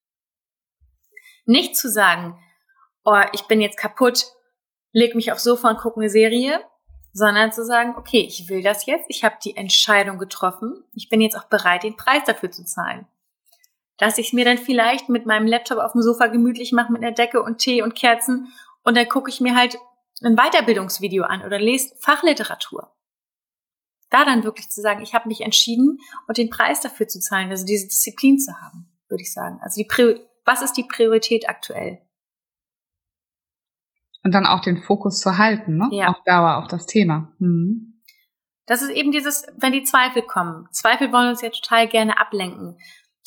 Nicht 1.46 1.76
zu 1.76 1.90
sagen, 1.90 2.40
oh, 3.08 3.24
ich 3.32 3.44
bin 3.44 3.62
jetzt 3.62 3.78
kaputt, 3.78 4.26
leg 4.92 5.16
mich 5.16 5.32
aufs 5.32 5.44
Sofa 5.44 5.70
und 5.70 5.80
gucke 5.80 6.00
eine 6.00 6.10
Serie, 6.10 6.60
sondern 7.14 7.54
zu 7.54 7.64
sagen, 7.66 7.96
okay, 7.98 8.20
ich 8.20 8.50
will 8.50 8.62
das 8.62 8.86
jetzt, 8.86 9.06
ich 9.08 9.24
habe 9.24 9.38
die 9.42 9.56
Entscheidung 9.56 10.20
getroffen, 10.20 10.84
ich 10.94 11.08
bin 11.08 11.22
jetzt 11.22 11.38
auch 11.38 11.46
bereit, 11.46 11.84
den 11.84 11.96
Preis 11.96 12.24
dafür 12.26 12.52
zu 12.52 12.66
zahlen. 12.66 13.08
Dass 13.98 14.18
ich 14.18 14.28
es 14.28 14.34
mir 14.34 14.44
dann 14.44 14.58
vielleicht 14.58 15.08
mit 15.08 15.26
meinem 15.26 15.48
Laptop 15.48 15.80
auf 15.80 15.94
dem 15.94 16.02
Sofa 16.02 16.28
gemütlich 16.28 16.74
mache 16.74 16.92
mit 16.92 17.02
einer 17.02 17.14
Decke 17.14 17.42
und 17.42 17.60
Tee 17.60 17.82
und 17.82 17.96
Kerzen 17.96 18.52
und 18.84 18.98
dann 18.98 19.08
gucke 19.08 19.30
ich 19.30 19.40
mir 19.40 19.56
halt 19.56 19.78
ein 20.22 20.36
Weiterbildungsvideo 20.36 21.24
an 21.24 21.46
oder 21.46 21.60
lese 21.60 21.96
Fachliteratur. 22.02 22.94
Da 24.10 24.26
dann 24.26 24.44
wirklich 24.44 24.70
zu 24.70 24.82
sagen, 24.82 25.02
ich 25.02 25.14
habe 25.14 25.30
mich 25.30 25.42
entschieden 25.42 26.00
und 26.28 26.38
den 26.38 26.50
Preis 26.50 26.82
dafür 26.82 27.08
zu 27.08 27.22
zahlen, 27.22 27.52
also 27.52 27.66
diese 27.66 27.88
Disziplin 27.88 28.38
zu 28.38 28.54
haben, 28.62 28.92
würde 29.08 29.24
ich 29.24 29.32
sagen. 29.32 29.60
Also 29.62 29.80
die 29.82 29.88
Prior 29.88 30.16
was 30.44 30.62
ist 30.62 30.74
die 30.74 30.86
Priorität 30.86 31.50
aktuell? 31.50 32.07
Und 34.28 34.34
dann 34.34 34.46
auch 34.46 34.60
den 34.60 34.84
Fokus 34.84 35.22
zu 35.22 35.38
halten, 35.38 35.78
ne? 35.78 35.88
Ja. 35.92 36.10
Auf 36.10 36.22
Dauer, 36.26 36.58
auf 36.58 36.68
das 36.68 36.86
Thema. 36.86 37.32
Mhm. 37.40 38.04
Das 38.66 38.82
ist 38.82 38.90
eben 38.90 39.14
dieses, 39.14 39.48
wenn 39.56 39.72
die 39.72 39.86
Zweifel 39.86 40.22
kommen. 40.22 40.68
Zweifel 40.74 41.14
wollen 41.14 41.30
uns 41.30 41.42
ja 41.42 41.50
total 41.50 41.88
gerne 41.88 42.20
ablenken. 42.20 42.78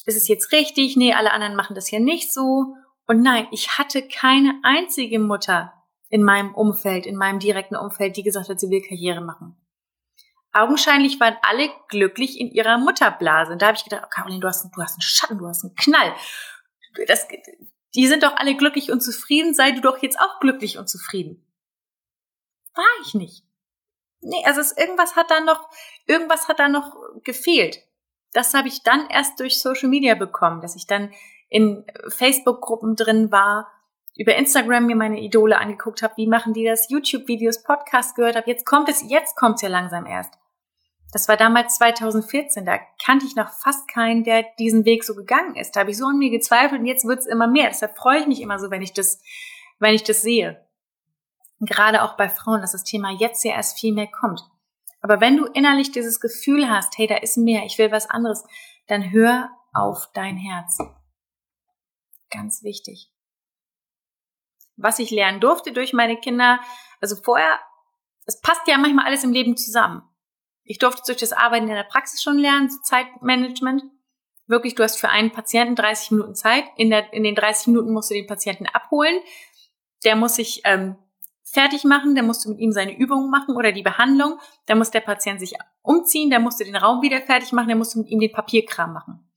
Ist 0.05 0.19
es 0.19 0.29
jetzt 0.29 0.53
richtig? 0.53 0.99
Nee, 0.99 1.15
alle 1.15 1.33
anderen 1.33 1.57
machen 1.57 1.75
das 1.75 1.91
ja 1.91 2.01
nicht 2.01 2.35
so. 2.35 2.75
Und 3.07 3.23
nein, 3.23 3.47
ich 3.51 3.79
hatte 3.79 4.07
keine 4.07 4.61
einzige 4.63 5.19
Mutter 5.19 5.73
in 6.11 6.23
meinem 6.23 6.55
Umfeld, 6.55 7.07
in 7.07 7.17
meinem 7.17 7.39
direkten 7.39 7.77
Umfeld, 7.77 8.19
die 8.19 8.23
gesagt 8.23 8.51
hat, 8.51 8.61
sie 8.61 8.69
will 8.69 8.83
Karriere 8.87 9.23
machen. 9.23 9.57
Augenscheinlich 10.53 11.19
waren 11.19 11.39
alle 11.41 11.71
glücklich 11.89 12.39
in 12.39 12.51
ihrer 12.51 12.77
Mutterblase. 12.77 13.53
Und 13.55 13.63
da 13.63 13.69
habe 13.69 13.79
ich 13.79 13.85
gedacht, 13.85 14.03
oh 14.05 14.11
Caroline, 14.11 14.41
du 14.41 14.49
hast, 14.49 14.65
du 14.65 14.83
hast 14.83 14.97
einen 14.97 15.01
Schatten, 15.01 15.39
du 15.39 15.49
hast 15.49 15.65
einen 15.65 15.75
Knall 15.77 16.13
das, 17.07 17.27
die 17.95 18.07
sind 18.07 18.23
doch 18.23 18.37
alle 18.37 18.57
glücklich 18.57 18.91
und 18.91 19.01
zufrieden, 19.01 19.55
sei 19.55 19.73
du 19.73 19.81
doch 19.81 20.03
jetzt 20.03 20.19
auch 20.21 20.41
glücklich 20.41 20.79
und 20.79 20.89
zufrieden. 20.89 21.45
War 22.75 22.85
ich 23.03 23.15
nicht. 23.15 23.45
Nee, 24.21 24.43
also 24.45 24.61
es, 24.61 24.77
irgendwas 24.77 25.17
hat 25.17 25.31
da 25.31 25.41
noch, 25.41 25.71
irgendwas 26.07 26.49
hat 26.49 26.59
da 26.59 26.69
noch 26.69 26.95
gefehlt. 27.25 27.79
Das 28.33 28.55
habe 28.55 28.69
ich 28.69 28.83
dann 28.83 29.09
erst 29.09 29.41
durch 29.41 29.61
Social 29.61 29.89
Media 29.89 30.15
bekommen, 30.15 30.61
dass 30.61 30.77
ich 30.77 30.87
dann 30.87 31.13
in 31.49 31.85
Facebook-Gruppen 32.09 32.95
drin 32.95 33.33
war, 33.33 33.73
über 34.17 34.37
Instagram 34.37 34.87
mir 34.87 34.97
meine 34.97 35.21
Idole 35.21 35.59
angeguckt 35.59 36.03
habe, 36.03 36.17
wie 36.17 36.27
machen 36.27 36.53
die 36.53 36.65
das, 36.65 36.91
YouTube-Videos, 36.91 37.63
Podcasts 37.63 38.15
gehört 38.15 38.37
habe. 38.37 38.49
Jetzt 38.49 38.67
kommt 38.67 38.89
es, 38.89 39.03
jetzt 39.09 39.35
kommt 39.37 39.57
es 39.57 39.63
ja 39.63 39.69
langsam 39.69 40.07
erst. 40.07 40.35
Das 41.13 41.29
war 41.29 41.37
damals 41.37 41.77
2014, 41.77 42.65
da 42.65 42.79
kannte 43.05 43.27
ich 43.27 43.35
noch 43.35 43.51
fast 43.51 43.89
keinen, 43.89 44.23
der 44.23 44.45
diesen 44.59 44.85
Weg 44.85 45.03
so 45.05 45.15
gegangen 45.15 45.57
ist. 45.57 45.75
Da 45.75 45.81
habe 45.81 45.91
ich 45.91 45.97
so 45.97 46.07
an 46.07 46.19
mir 46.19 46.31
gezweifelt 46.31 46.81
und 46.81 46.87
jetzt 46.87 47.05
wird's 47.05 47.27
immer 47.27 47.49
mehr. 47.49 47.69
Deshalb 47.69 47.97
freue 47.97 48.21
ich 48.21 48.27
mich 48.27 48.41
immer 48.41 48.59
so, 48.59 48.71
wenn 48.71 48.83
ich 48.83 48.93
das, 48.93 49.21
wenn 49.81 49.95
ich 49.95 50.05
das 50.05 50.23
sehe. 50.23 50.65
Gerade 51.61 52.03
auch 52.03 52.17
bei 52.17 52.29
Frauen, 52.29 52.61
dass 52.61 52.73
das 52.73 52.85
Thema 52.85 53.11
jetzt 53.11 53.45
ja 53.45 53.55
erst 53.55 53.79
viel 53.79 53.93
mehr 53.93 54.07
kommt. 54.07 54.41
Aber 55.03 55.21
wenn 55.21 55.37
du 55.37 55.47
innerlich 55.47 55.93
dieses 55.93 56.21
Gefühl 56.21 56.71
hast, 56.71 56.97
hey, 56.97 57.07
da 57.07 57.17
ist 57.17 57.37
mehr, 57.37 57.65
ich 57.65 57.79
will 57.79 57.91
was 57.91 58.09
anderes, 58.09 58.45
dann 58.87 59.11
hör 59.11 59.51
auf 59.73 60.11
dein 60.15 60.37
Herz. 60.37 60.79
Ganz 62.31 62.63
wichtig. 62.63 63.11
Was 64.77 64.99
ich 64.99 65.11
lernen 65.11 65.41
durfte 65.41 65.73
durch 65.73 65.93
meine 65.93 66.19
Kinder, 66.19 66.61
also 67.01 67.17
vorher, 67.17 67.59
es 68.27 68.41
passt 68.41 68.67
ja 68.67 68.79
manchmal 68.79 69.07
alles 69.07 69.25
im 69.25 69.33
Leben 69.33 69.57
zusammen. 69.57 70.03
Ich 70.71 70.79
durfte 70.79 71.03
durch 71.07 71.19
das 71.19 71.33
Arbeiten 71.33 71.67
in 71.67 71.75
der 71.75 71.83
Praxis 71.83 72.23
schon 72.23 72.39
lernen, 72.39 72.71
Zeitmanagement. 72.71 73.83
Wirklich, 74.47 74.77
du 74.77 74.85
hast 74.85 75.01
für 75.01 75.09
einen 75.09 75.33
Patienten 75.33 75.75
30 75.75 76.13
Minuten 76.13 76.37
Zeit. 76.37 76.63
In, 76.77 76.91
der, 76.91 77.13
in 77.13 77.25
den 77.25 77.35
30 77.35 77.67
Minuten 77.67 77.93
musst 77.93 78.09
du 78.09 78.15
den 78.15 78.29
Patienten 78.29 78.67
abholen. 78.67 79.19
Der 80.05 80.15
muss 80.15 80.37
sich 80.37 80.61
ähm, 80.63 80.95
fertig 81.43 81.83
machen, 81.83 82.15
der 82.15 82.23
musst 82.23 82.45
du 82.45 82.51
mit 82.51 82.61
ihm 82.61 82.71
seine 82.71 82.97
Übungen 82.97 83.31
machen 83.31 83.57
oder 83.57 83.73
die 83.73 83.83
Behandlung. 83.83 84.39
Dann 84.67 84.79
muss 84.79 84.93
der 84.93 85.01
Patient 85.01 85.41
sich 85.41 85.55
umziehen, 85.83 86.31
dann 86.31 86.43
musst 86.43 86.61
du 86.61 86.65
den 86.65 86.77
Raum 86.77 87.03
wieder 87.03 87.21
fertig 87.21 87.51
machen, 87.51 87.69
dann 87.71 87.79
musst 87.79 87.97
du 87.97 87.99
mit 87.99 88.09
ihm 88.09 88.21
den 88.21 88.31
Papierkram 88.31 88.93
machen. 88.93 89.29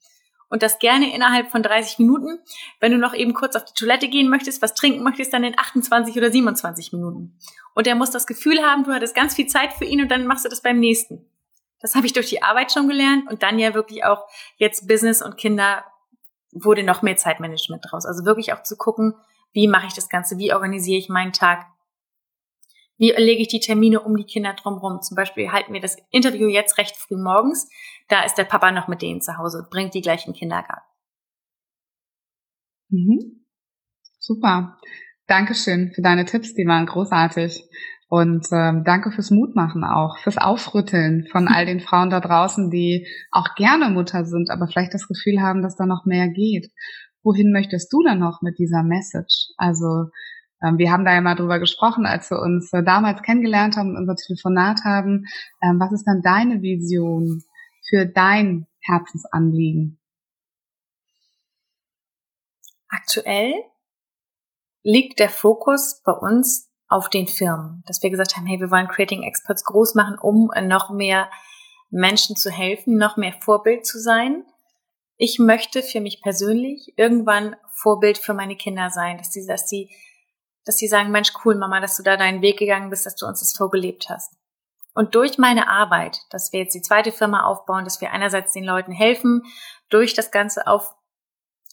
Und 0.54 0.62
das 0.62 0.78
gerne 0.78 1.12
innerhalb 1.12 1.50
von 1.50 1.64
30 1.64 1.98
Minuten. 1.98 2.38
Wenn 2.80 2.92
du 2.92 3.00
noch 3.00 3.16
eben 3.16 3.34
kurz 3.34 3.56
auf 3.56 3.66
die 3.66 3.74
Toilette 3.74 4.08
gehen 4.08 4.30
möchtest, 4.30 4.62
was 4.62 4.76
trinken 4.76 5.02
möchtest, 5.02 5.34
dann 5.34 5.44
in 5.44 5.58
28 5.58 6.16
oder 6.16 6.30
27 6.30 6.94
Minuten. 6.94 7.40
Und 7.74 7.88
er 7.88 7.96
muss 7.96 8.12
das 8.12 8.28
Gefühl 8.28 8.62
haben, 8.62 8.84
du 8.84 8.94
hattest 8.94 9.16
ganz 9.16 9.34
viel 9.34 9.48
Zeit 9.48 9.74
für 9.74 9.86
ihn 9.86 10.00
und 10.00 10.12
dann 10.12 10.28
machst 10.28 10.46
du 10.46 10.50
das 10.50 10.62
beim 10.62 10.80
nächsten. 10.80 11.26
Das 11.80 11.96
habe 11.96 12.06
ich 12.06 12.14
durch 12.14 12.30
die 12.30 12.44
Arbeit 12.44 12.72
schon 12.72 12.88
gelernt 12.88 13.28
und 13.32 13.42
dann 13.42 13.58
ja 13.58 13.74
wirklich 13.74 14.04
auch 14.04 14.28
jetzt 14.58 14.88
Business 14.88 15.24
und 15.24 15.38
Kinder 15.38 15.86
wurde 16.52 16.84
noch 16.84 17.02
mehr 17.02 17.18
Zeitmanagement 17.18 17.84
draus. 17.90 18.06
Also 18.06 18.24
wirklich 18.24 18.54
auch 18.54 18.62
zu 18.62 18.78
gucken, 18.78 19.16
wie 19.54 19.68
mache 19.68 19.88
ich 19.88 19.96
das 19.96 20.08
Ganze, 20.08 20.38
wie 20.38 20.54
organisiere 20.54 21.00
ich 21.00 21.10
meinen 21.10 21.34
Tag, 21.34 21.66
wie 22.98 23.12
lege 23.12 23.42
ich 23.42 23.48
die 23.48 23.60
Termine 23.60 24.02
um 24.02 24.16
die 24.16 24.26
Kinder 24.26 24.54
drumherum. 24.54 25.02
Zum 25.02 25.16
Beispiel 25.16 25.52
halten 25.52 25.74
wir 25.74 25.82
das 25.82 25.98
Interview 26.12 26.48
jetzt 26.48 26.78
recht 26.78 26.96
früh 26.96 27.18
morgens. 27.18 27.70
Da 28.08 28.24
ist 28.24 28.36
der 28.36 28.44
Papa 28.44 28.72
noch 28.72 28.88
mit 28.88 29.02
denen 29.02 29.22
zu 29.22 29.38
Hause 29.38 29.68
bringt 29.70 29.94
die 29.94 30.02
gleich 30.02 30.26
in 30.26 30.34
den 30.34 30.40
Kindergarten. 30.40 30.88
Mhm. 32.90 33.46
Super. 34.20 34.78
Dankeschön 35.28 35.92
für 35.94 36.02
deine 36.02 36.26
Tipps, 36.26 36.54
die 36.54 36.68
waren 36.68 36.86
großartig. 36.86 37.64
Und 38.10 38.46
ähm, 38.52 38.84
danke 38.86 39.12
fürs 39.12 39.32
Mutmachen 39.32 39.84
auch, 39.84 40.20
fürs 40.20 40.38
Aufrütteln 40.38 41.26
von 41.32 41.48
all 41.48 41.66
den 41.66 41.80
Frauen 41.80 42.12
da 42.12 42.20
draußen, 42.20 42.70
die 42.70 43.08
auch 43.32 43.56
gerne 43.56 43.90
Mutter 43.90 44.26
sind, 44.26 44.52
aber 44.52 44.68
vielleicht 44.68 44.94
das 44.94 45.08
Gefühl 45.08 45.42
haben, 45.42 45.64
dass 45.64 45.76
da 45.76 45.88
noch 45.88 46.06
mehr 46.06 46.28
geht. 46.28 46.72
Wohin 47.24 47.52
möchtest 47.52 47.92
du 47.92 48.04
dann 48.04 48.20
noch 48.20 48.44
mit 48.44 48.60
dieser 48.60 48.84
Message? 48.84 49.48
Also 49.58 50.12
wir 50.78 50.92
haben 50.92 51.06
da 51.06 51.14
ja 51.14 51.22
mal 51.22 51.36
drüber 51.36 51.60
gesprochen, 51.60 52.06
als 52.06 52.30
wir 52.32 52.40
uns 52.40 52.72
äh, 52.74 52.84
damals 52.84 53.22
kennengelernt 53.22 53.76
haben 53.76 53.90
und 53.90 53.98
unser 53.98 54.16
Telefonat 54.16 54.84
haben. 54.86 55.26
Ähm, 55.62 55.80
was 55.80 55.92
ist 55.92 56.06
dann 56.06 56.22
deine 56.22 56.62
Vision 56.62 57.44
für 57.90 58.06
dein 58.06 58.68
Herzensanliegen? 58.82 60.00
Aktuell 62.88 63.54
liegt 64.84 65.20
der 65.20 65.30
Fokus 65.30 66.02
bei 66.06 66.14
uns 66.14 66.70
auf 66.88 67.10
den 67.10 67.28
Firmen, 67.28 67.84
dass 67.88 68.04
wir 68.04 68.10
gesagt 68.10 68.38
haben, 68.38 68.46
hey, 68.46 68.60
wir 68.60 68.70
wollen 68.70 68.88
Creating 68.88 69.24
Experts 69.24 69.64
groß 69.64 69.96
machen, 69.96 70.18
um 70.20 70.52
noch 70.68 70.92
mehr 70.92 71.30
Menschen 71.90 72.36
zu 72.36 72.52
helfen, 72.52 72.98
noch 72.98 73.18
mehr 73.18 73.34
Vorbild 73.42 73.86
zu 73.86 74.00
sein. 74.00 74.46
Ich 75.18 75.40
möchte 75.40 75.82
für 75.82 76.02
mich 76.02 76.22
persönlich 76.22 76.94
irgendwann 76.98 77.56
Vorbild 77.72 78.18
für 78.18 78.34
meine 78.34 78.56
Kinder 78.56 78.90
sein, 78.90 79.18
dass 79.18 79.32
sie, 79.32 79.46
dass 79.46 79.68
sie, 79.68 79.90
dass 80.66 80.78
sie 80.78 80.88
sagen, 80.88 81.12
Mensch, 81.12 81.32
cool, 81.44 81.56
Mama, 81.56 81.80
dass 81.80 81.98
du 81.98 82.04
da 82.04 82.18
deinen 82.18 82.42
Weg 82.42 82.58
gegangen 82.58 82.90
bist, 82.90 83.06
dass 83.06 83.16
du 83.16 83.26
uns 83.26 83.40
das 83.40 83.54
vorgelebt 83.54 84.10
hast. 84.10 84.34
Und 84.94 85.16
durch 85.16 85.38
meine 85.38 85.68
Arbeit, 85.68 86.20
dass 86.30 86.54
wir 86.54 86.60
jetzt 86.60 86.76
die 86.76 86.82
zweite 86.82 87.12
Firma 87.12 87.44
aufbauen, 87.44 87.84
dass 87.84 88.00
wir 88.00 88.12
einerseits 88.12 88.54
den 88.54 88.64
Leuten 88.64 88.92
helfen, 88.92 89.44
durch 89.90 90.14
das 90.14 90.32
Ganze 90.32 90.68
auf 90.68 90.96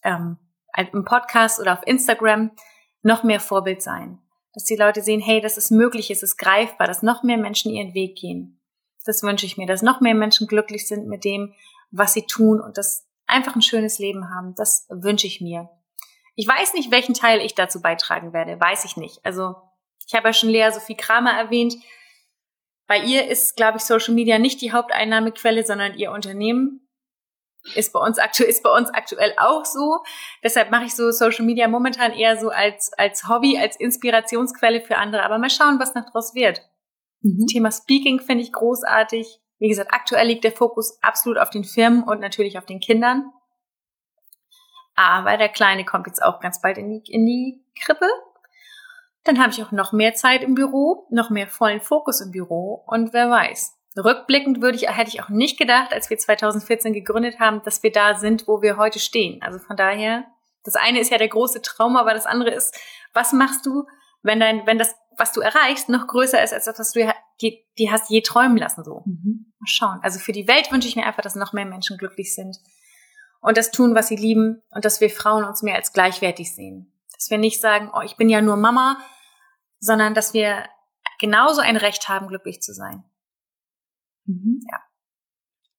ähm, 0.02 0.38
im 0.76 1.04
Podcast 1.04 1.60
oder 1.60 1.74
auf 1.74 1.86
Instagram, 1.86 2.52
noch 3.02 3.22
mehr 3.22 3.40
Vorbild 3.40 3.82
sein. 3.82 4.20
dass 4.52 4.64
die 4.64 4.76
Leute 4.76 5.02
sehen, 5.02 5.20
hey, 5.20 5.40
das 5.40 5.56
ist 5.56 5.70
möglich, 5.70 6.10
es 6.10 6.24
ist 6.24 6.36
greifbar, 6.36 6.88
dass 6.88 7.02
noch 7.02 7.22
mehr 7.22 7.38
Menschen 7.38 7.70
ihren 7.70 7.94
Weg 7.94 8.16
gehen. 8.16 8.60
Das 9.04 9.22
wünsche 9.22 9.46
ich 9.46 9.56
mir, 9.56 9.66
dass 9.66 9.82
noch 9.82 10.00
mehr 10.00 10.14
Menschen 10.14 10.48
glücklich 10.48 10.88
sind 10.88 11.06
mit 11.06 11.24
dem, 11.24 11.54
was 11.90 12.14
sie 12.14 12.26
tun 12.26 12.60
und 12.60 12.76
das 12.76 13.06
einfach 13.26 13.54
ein 13.54 13.62
schönes 13.62 13.98
Leben 13.98 14.28
haben. 14.34 14.54
Das 14.56 14.86
wünsche 14.90 15.26
ich 15.26 15.40
mir. 15.40 15.70
Ich 16.34 16.46
weiß 16.46 16.74
nicht, 16.74 16.90
welchen 16.90 17.14
Teil 17.14 17.40
ich 17.40 17.54
dazu 17.54 17.80
beitragen 17.80 18.32
werde, 18.32 18.60
weiß 18.60 18.84
ich 18.84 18.96
nicht. 18.96 19.24
Also 19.24 19.54
ich 20.06 20.14
habe 20.14 20.28
ja 20.28 20.32
schon 20.32 20.48
Lea 20.48 20.70
Sophie 20.72 20.96
Kramer 20.96 21.32
erwähnt. 21.32 21.74
Bei 22.86 22.98
ihr 22.98 23.28
ist, 23.28 23.56
glaube 23.56 23.78
ich, 23.78 23.84
Social 23.84 24.14
Media 24.14 24.38
nicht 24.38 24.60
die 24.60 24.72
Haupteinnahmequelle, 24.72 25.64
sondern 25.64 25.96
ihr 25.96 26.10
Unternehmen. 26.10 26.88
Ist 27.74 27.92
bei 27.92 28.00
uns 28.00 28.18
aktuell, 28.18 28.48
ist 28.48 28.62
bei 28.62 28.76
uns 28.76 28.90
aktuell 28.90 29.34
auch 29.36 29.64
so. 29.64 29.98
Deshalb 30.42 30.70
mache 30.70 30.86
ich 30.86 30.94
so 30.94 31.10
Social 31.10 31.44
Media 31.44 31.68
momentan 31.68 32.12
eher 32.12 32.38
so 32.38 32.48
als, 32.48 32.90
als 32.96 33.28
Hobby, 33.28 33.58
als 33.58 33.76
Inspirationsquelle 33.78 34.80
für 34.80 34.96
andere. 34.96 35.22
Aber 35.22 35.38
mal 35.38 35.50
schauen, 35.50 35.78
was 35.78 35.94
noch 35.94 36.10
draus 36.10 36.34
wird. 36.34 36.62
Mhm. 37.20 37.46
Thema 37.46 37.70
Speaking 37.70 38.20
finde 38.20 38.42
ich 38.42 38.52
großartig. 38.52 39.40
Wie 39.58 39.68
gesagt, 39.68 39.92
aktuell 39.92 40.26
liegt 40.26 40.42
der 40.42 40.52
Fokus 40.52 40.98
absolut 41.02 41.38
auf 41.38 41.50
den 41.50 41.64
Firmen 41.64 42.02
und 42.02 42.20
natürlich 42.20 42.56
auf 42.56 42.64
den 42.64 42.80
Kindern. 42.80 43.30
Aber 45.00 45.38
der 45.38 45.48
Kleine 45.48 45.86
kommt 45.86 46.06
jetzt 46.06 46.22
auch 46.22 46.40
ganz 46.40 46.60
bald 46.60 46.76
in 46.76 46.90
die, 46.90 47.10
in 47.10 47.24
die 47.24 47.64
Krippe. 47.80 48.06
Dann 49.24 49.40
habe 49.40 49.50
ich 49.50 49.62
auch 49.62 49.72
noch 49.72 49.92
mehr 49.92 50.14
Zeit 50.14 50.42
im 50.42 50.54
Büro, 50.54 51.06
noch 51.10 51.30
mehr 51.30 51.48
vollen 51.48 51.80
Fokus 51.80 52.20
im 52.20 52.30
Büro 52.30 52.84
und 52.86 53.14
wer 53.14 53.30
weiß. 53.30 53.76
Rückblickend 53.96 54.60
würde 54.60 54.76
ich, 54.76 54.88
hätte 54.88 55.10
ich 55.10 55.22
auch 55.22 55.30
nicht 55.30 55.58
gedacht, 55.58 55.92
als 55.92 56.10
wir 56.10 56.18
2014 56.18 56.92
gegründet 56.92 57.40
haben, 57.40 57.62
dass 57.64 57.82
wir 57.82 57.90
da 57.90 58.14
sind, 58.14 58.46
wo 58.46 58.62
wir 58.62 58.76
heute 58.76 58.98
stehen. 58.98 59.42
Also 59.42 59.58
von 59.58 59.76
daher, 59.76 60.24
das 60.64 60.76
eine 60.76 61.00
ist 61.00 61.10
ja 61.10 61.18
der 61.18 61.28
große 61.28 61.62
Traum, 61.62 61.96
aber 61.96 62.14
das 62.14 62.26
andere 62.26 62.50
ist, 62.50 62.78
was 63.12 63.32
machst 63.32 63.66
du, 63.66 63.86
wenn 64.22 64.38
dein, 64.38 64.66
wenn 64.66 64.78
das, 64.78 64.94
was 65.16 65.32
du 65.32 65.40
erreichst, 65.40 65.88
noch 65.88 66.06
größer 66.06 66.42
ist 66.42 66.52
als 66.52 66.66
das, 66.66 66.78
was 66.78 66.92
du 66.92 67.12
die, 67.40 67.66
die 67.78 67.90
hast 67.90 68.10
je 68.10 68.20
träumen 68.20 68.58
lassen, 68.58 68.84
so. 68.84 69.02
Mhm. 69.06 69.52
Mal 69.58 69.66
schauen. 69.66 70.00
Also 70.02 70.18
für 70.18 70.32
die 70.32 70.46
Welt 70.46 70.70
wünsche 70.70 70.88
ich 70.88 70.96
mir 70.96 71.06
einfach, 71.06 71.22
dass 71.22 71.34
noch 71.34 71.52
mehr 71.52 71.66
Menschen 71.66 71.96
glücklich 71.96 72.34
sind 72.34 72.58
und 73.40 73.56
das 73.56 73.70
tun, 73.70 73.94
was 73.94 74.08
sie 74.08 74.16
lieben 74.16 74.62
und 74.70 74.84
dass 74.84 75.00
wir 75.00 75.10
Frauen 75.10 75.44
uns 75.44 75.62
mehr 75.62 75.76
als 75.76 75.92
gleichwertig 75.92 76.54
sehen. 76.54 76.92
Dass 77.12 77.30
wir 77.30 77.38
nicht 77.38 77.60
sagen, 77.60 77.90
oh, 77.94 78.00
ich 78.02 78.16
bin 78.16 78.28
ja 78.28 78.40
nur 78.40 78.56
Mama, 78.56 78.98
sondern 79.78 80.14
dass 80.14 80.34
wir 80.34 80.64
genauso 81.18 81.60
ein 81.60 81.76
Recht 81.76 82.08
haben, 82.08 82.28
glücklich 82.28 82.60
zu 82.60 82.72
sein. 82.72 83.04
Mhm. 84.26 84.60
Ja. 84.70 84.78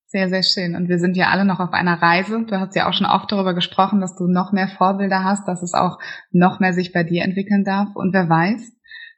Sehr, 0.06 0.28
sehr 0.28 0.42
schön. 0.42 0.76
Und 0.76 0.90
wir 0.90 0.98
sind 0.98 1.16
ja 1.16 1.30
alle 1.30 1.46
noch 1.46 1.58
auf 1.58 1.72
einer 1.72 2.02
Reise. 2.02 2.44
Du 2.44 2.60
hast 2.60 2.76
ja 2.76 2.86
auch 2.86 2.92
schon 2.92 3.06
oft 3.06 3.32
darüber 3.32 3.54
gesprochen, 3.54 4.02
dass 4.02 4.14
du 4.14 4.26
noch 4.26 4.52
mehr 4.52 4.68
Vorbilder 4.68 5.24
hast, 5.24 5.48
dass 5.48 5.62
es 5.62 5.72
auch 5.72 5.98
noch 6.30 6.60
mehr 6.60 6.74
sich 6.74 6.92
bei 6.92 7.02
dir 7.02 7.24
entwickeln 7.24 7.64
darf. 7.64 7.88
Und 7.94 8.12
wer 8.12 8.28
weiß, 8.28 8.72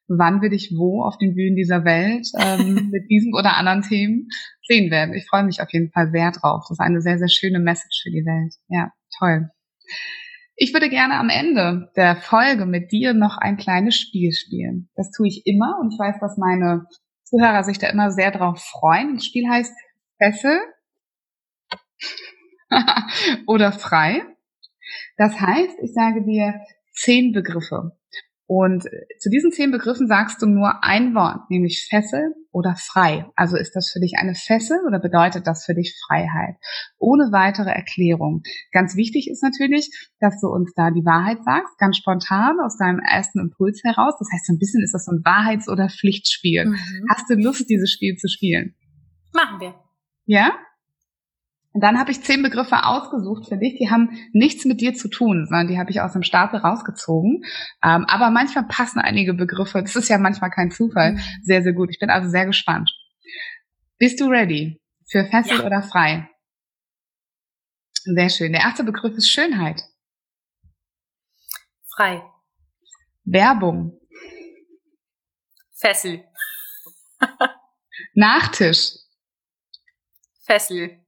wann 0.09 0.43
wir 0.43 0.51
dich 0.51 0.73
wo 0.77 1.03
auf 1.03 1.19
den 1.19 1.35
Bühnen 1.35 1.57
dieser 1.57 1.85
Welt 1.85 2.29
ähm, 2.39 2.89
mit 2.93 3.09
diesem 3.11 3.33
oder 3.35 3.57
anderen 3.57 3.83
Themen 3.83 4.29
sehen 4.67 4.91
werden. 4.91 5.15
Ich 5.15 5.27
freue 5.27 5.45
mich 5.45 5.61
auf 5.61 5.73
jeden 5.73 5.91
Fall 5.91 6.11
sehr 6.11 6.31
drauf. 6.33 6.65
Das 6.69 6.79
ist 6.79 6.81
eine 6.81 7.01
sehr, 7.01 7.19
sehr 7.19 7.29
schöne 7.29 7.61
Message 7.61 8.03
für 8.03 8.11
die 8.11 8.25
Welt. 8.25 8.55
Ja, 8.69 8.93
toll. 9.19 9.51
Ich 10.57 10.73
würde 10.73 10.89
gerne 10.89 11.15
am 11.15 11.31
Ende 11.31 11.91
der 11.97 12.17
Folge 12.17 12.65
mit 12.65 12.93
dir 12.93 13.13
noch 13.13 13.39
ein 13.39 13.57
kleines 13.57 13.97
Spiel 13.97 14.33
spielen. 14.33 14.89
Das 14.95 15.11
tue 15.11 15.27
ich 15.27 15.43
immer 15.47 15.79
und 15.81 15.93
ich 15.93 15.99
weiß, 15.99 16.21
dass 16.21 16.37
meine 16.37 16.87
Zuhörer 17.25 17.65
sich 17.65 17.79
da 17.79 17.89
immer 17.89 18.11
sehr 18.13 18.31
drauf 18.31 18.63
freuen. 18.63 19.17
Das 19.17 19.25
Spiel 19.25 19.49
heißt 19.49 19.75
Fessel 20.19 20.61
oder 23.47 23.73
frei. 23.73 24.23
Das 25.17 25.41
heißt, 25.41 25.77
ich 25.83 25.93
sage 25.93 26.25
dir 26.25 26.61
zehn 26.93 27.33
Begriffe. 27.33 27.99
Und 28.47 28.85
zu 29.19 29.31
diesen 29.31 29.53
zehn 29.53 29.71
Begriffen 29.71 30.07
sagst 30.07 30.43
du 30.43 30.47
nur 30.47 30.85
ein 30.85 31.15
Wort, 31.15 31.49
nämlich 31.49 31.87
Fessel 31.89 32.35
oder 32.53 32.77
frei. 32.77 33.27
Also 33.37 33.57
ist 33.57 33.75
das 33.75 33.91
für 33.91 34.01
dich 34.01 34.15
eine 34.19 34.35
Fessel 34.35 34.79
oder 34.87 35.01
bedeutet 35.01 35.47
das 35.47 35.65
für 35.65 35.75
dich 35.75 35.99
Freiheit? 36.07 36.57
Ohne 36.99 37.33
weitere 37.33 37.71
Erklärung. 37.71 38.43
Ganz 38.71 38.97
wichtig 38.97 39.31
ist 39.31 39.43
natürlich, 39.43 39.91
dass 40.21 40.41
du 40.41 40.49
uns 40.49 40.75
da 40.75 40.91
die 40.91 41.07
Wahrheit 41.07 41.43
sagst, 41.45 41.79
ganz 41.79 41.97
spontan 41.97 42.61
aus 42.63 42.77
deinem 42.77 43.01
ersten 43.01 43.41
Impuls 43.41 43.81
heraus. 43.83 44.15
Das 44.19 44.29
heißt, 44.31 44.47
so 44.47 44.53
ein 44.53 44.59
bisschen 44.59 44.83
ist 44.83 44.93
das 44.93 45.07
so 45.07 45.13
ein 45.13 45.25
Wahrheits- 45.25 45.69
oder 45.69 45.89
Pflichtspiel. 45.89 46.67
Mhm. 46.67 47.07
Hast 47.11 47.31
du 47.31 47.35
Lust, 47.35 47.71
dieses 47.71 47.91
Spiel 47.91 48.17
zu 48.17 48.29
spielen? 48.29 48.75
Machen 49.33 49.61
wir. 49.61 49.75
Ja? 50.27 50.53
Und 51.75 51.83
dann 51.83 51.99
habe 51.99 52.13
ich 52.13 52.23
zehn 52.23 52.41
Begriffe 52.41 52.85
ausgesucht 52.85 53.49
für 53.49 53.57
dich, 53.57 53.77
die 53.79 53.91
haben 53.91 54.11
nichts 54.33 54.65
mit 54.65 54.81
dir 54.81 54.95
zu 54.95 55.09
tun, 55.09 55.45
sondern 55.49 55.67
die 55.67 55.77
habe 55.77 55.91
ich 55.91 56.01
aus 56.01 56.13
dem 56.13 56.23
Stapel 56.23 56.61
rausgezogen. 56.61 57.43
Ähm, 57.83 58.05
aber 58.07 58.31
manchmal 58.31 58.69
passen 58.69 59.01
einige 59.01 59.35
Begriffe, 59.35 59.83
das 59.83 59.97
ist 59.97 60.09
ja 60.09 60.19
manchmal 60.19 60.51
kein 60.51 60.71
Zufall, 60.71 61.15
mhm. 61.15 61.21
sehr, 61.43 61.65
sehr 61.65 61.73
gut. 61.73 61.91
Ich 61.91 61.99
bin 61.99 62.11
also 62.11 62.29
sehr 62.31 62.47
gespannt. 62.47 62.93
Bist 63.99 64.21
du 64.21 64.29
ready 64.29 64.81
für 65.11 65.25
Fessel 65.25 65.59
ja. 65.59 65.67
oder 65.67 65.83
frei? 65.83 66.31
Sehr 68.05 68.29
schön. 68.29 68.53
Der 68.53 68.61
erste 68.61 68.85
Begriff 68.85 69.17
ist 69.17 69.29
Schönheit. 69.29 69.83
Frei. 71.97 72.23
Werbung. 73.25 73.99
Fessel. 75.75 76.25
Nachtisch. 78.15 78.93
Fessel. 80.45 81.04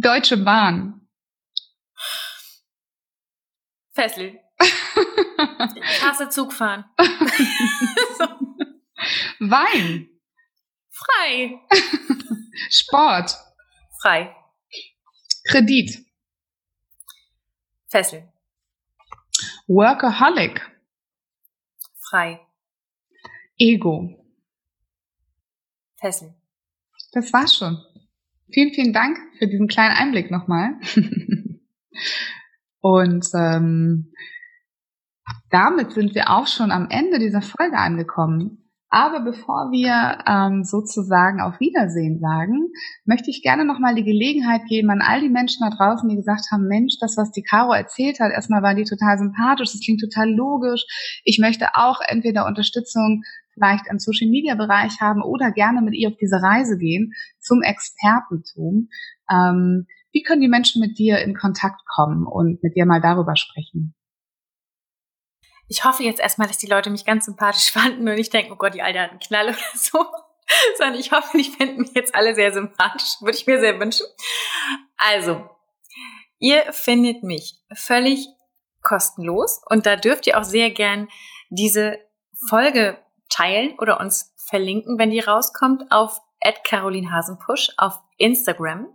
Deutsche 0.00 0.36
Bahn. 0.36 1.08
Fessel. 3.92 4.40
Ich 5.90 6.02
hasse 6.02 6.28
Zugfahren. 6.28 6.84
Wein. 9.38 10.08
Frei. 10.90 11.60
Sport. 12.70 13.36
Frei. 14.00 14.34
Kredit. 15.44 16.04
Fessel. 17.88 18.32
Workaholic. 19.66 20.60
Frei. 21.98 22.40
Ego. 23.56 24.24
Fessel. 25.96 26.34
Das 27.12 27.32
war's 27.32 27.56
schon. 27.56 27.84
Vielen, 28.50 28.72
vielen 28.72 28.92
Dank 28.92 29.18
für 29.38 29.46
diesen 29.46 29.68
kleinen 29.68 29.94
Einblick 29.94 30.30
nochmal. 30.30 30.74
Und 32.80 33.26
ähm, 33.34 34.12
damit 35.50 35.92
sind 35.92 36.14
wir 36.14 36.30
auch 36.30 36.46
schon 36.46 36.70
am 36.70 36.88
Ende 36.90 37.18
dieser 37.18 37.42
Folge 37.42 37.76
angekommen. 37.76 38.64
Aber 38.90 39.20
bevor 39.20 39.70
wir 39.70 40.24
ähm, 40.26 40.64
sozusagen 40.64 41.42
auf 41.42 41.60
Wiedersehen 41.60 42.20
sagen, 42.20 42.68
möchte 43.04 43.28
ich 43.28 43.42
gerne 43.42 43.66
nochmal 43.66 43.94
die 43.94 44.04
Gelegenheit 44.04 44.62
geben 44.66 44.88
an 44.88 45.02
all 45.02 45.20
die 45.20 45.28
Menschen 45.28 45.60
da 45.60 45.76
draußen, 45.76 46.08
die 46.08 46.16
gesagt 46.16 46.46
haben, 46.50 46.68
Mensch, 46.68 46.94
das, 46.98 47.18
was 47.18 47.30
die 47.30 47.42
Caro 47.42 47.74
erzählt 47.74 48.18
hat, 48.18 48.32
erstmal 48.32 48.62
war 48.62 48.74
die 48.74 48.84
total 48.84 49.18
sympathisch, 49.18 49.72
das 49.72 49.82
klingt 49.82 50.00
total 50.00 50.30
logisch. 50.30 50.86
Ich 51.24 51.38
möchte 51.38 51.74
auch 51.74 52.00
entweder 52.00 52.46
Unterstützung 52.46 53.24
vielleicht 53.58 53.86
im 53.90 53.98
Social 53.98 54.28
Media 54.28 54.54
Bereich 54.54 55.00
haben 55.00 55.22
oder 55.22 55.50
gerne 55.50 55.82
mit 55.82 55.94
ihr 55.94 56.08
auf 56.08 56.16
diese 56.20 56.40
Reise 56.42 56.78
gehen 56.78 57.12
zum 57.40 57.62
Expertentum. 57.62 58.88
Ähm, 59.30 59.86
wie 60.12 60.22
können 60.22 60.40
die 60.40 60.48
Menschen 60.48 60.80
mit 60.80 60.98
dir 60.98 61.18
in 61.18 61.34
Kontakt 61.34 61.80
kommen 61.86 62.26
und 62.26 62.62
mit 62.62 62.76
dir 62.76 62.86
mal 62.86 63.00
darüber 63.00 63.36
sprechen? 63.36 63.94
Ich 65.68 65.84
hoffe 65.84 66.02
jetzt 66.02 66.20
erstmal, 66.20 66.48
dass 66.48 66.56
die 66.56 66.66
Leute 66.66 66.90
mich 66.90 67.04
ganz 67.04 67.26
sympathisch 67.26 67.70
fanden 67.72 68.08
und 68.08 68.14
nicht 68.14 68.32
denken, 68.32 68.52
oh 68.52 68.56
Gott, 68.56 68.74
die 68.74 68.82
Alte 68.82 69.00
hat 69.00 69.10
einen 69.10 69.20
Knall 69.20 69.48
oder 69.48 69.58
so. 69.74 70.04
Sondern 70.78 70.98
ich 70.98 71.12
hoffe, 71.12 71.36
die 71.36 71.44
finden 71.44 71.82
mich 71.82 71.92
jetzt 71.94 72.14
alle 72.14 72.34
sehr 72.34 72.52
sympathisch. 72.54 73.20
Würde 73.20 73.36
ich 73.36 73.46
mir 73.46 73.60
sehr 73.60 73.78
wünschen. 73.78 74.06
Also, 74.96 75.46
ihr 76.38 76.72
findet 76.72 77.22
mich 77.22 77.60
völlig 77.74 78.26
kostenlos 78.82 79.60
und 79.68 79.84
da 79.84 79.96
dürft 79.96 80.26
ihr 80.26 80.38
auch 80.38 80.44
sehr 80.44 80.70
gern 80.70 81.08
diese 81.50 81.98
Folge 82.48 82.98
teilen 83.28 83.78
oder 83.78 84.00
uns 84.00 84.34
verlinken, 84.36 84.98
wenn 84.98 85.10
die 85.10 85.20
rauskommt, 85.20 85.90
auf 85.90 86.20
@carolinhasenpush 86.64 87.72
auf 87.76 88.00
Instagram. 88.16 88.86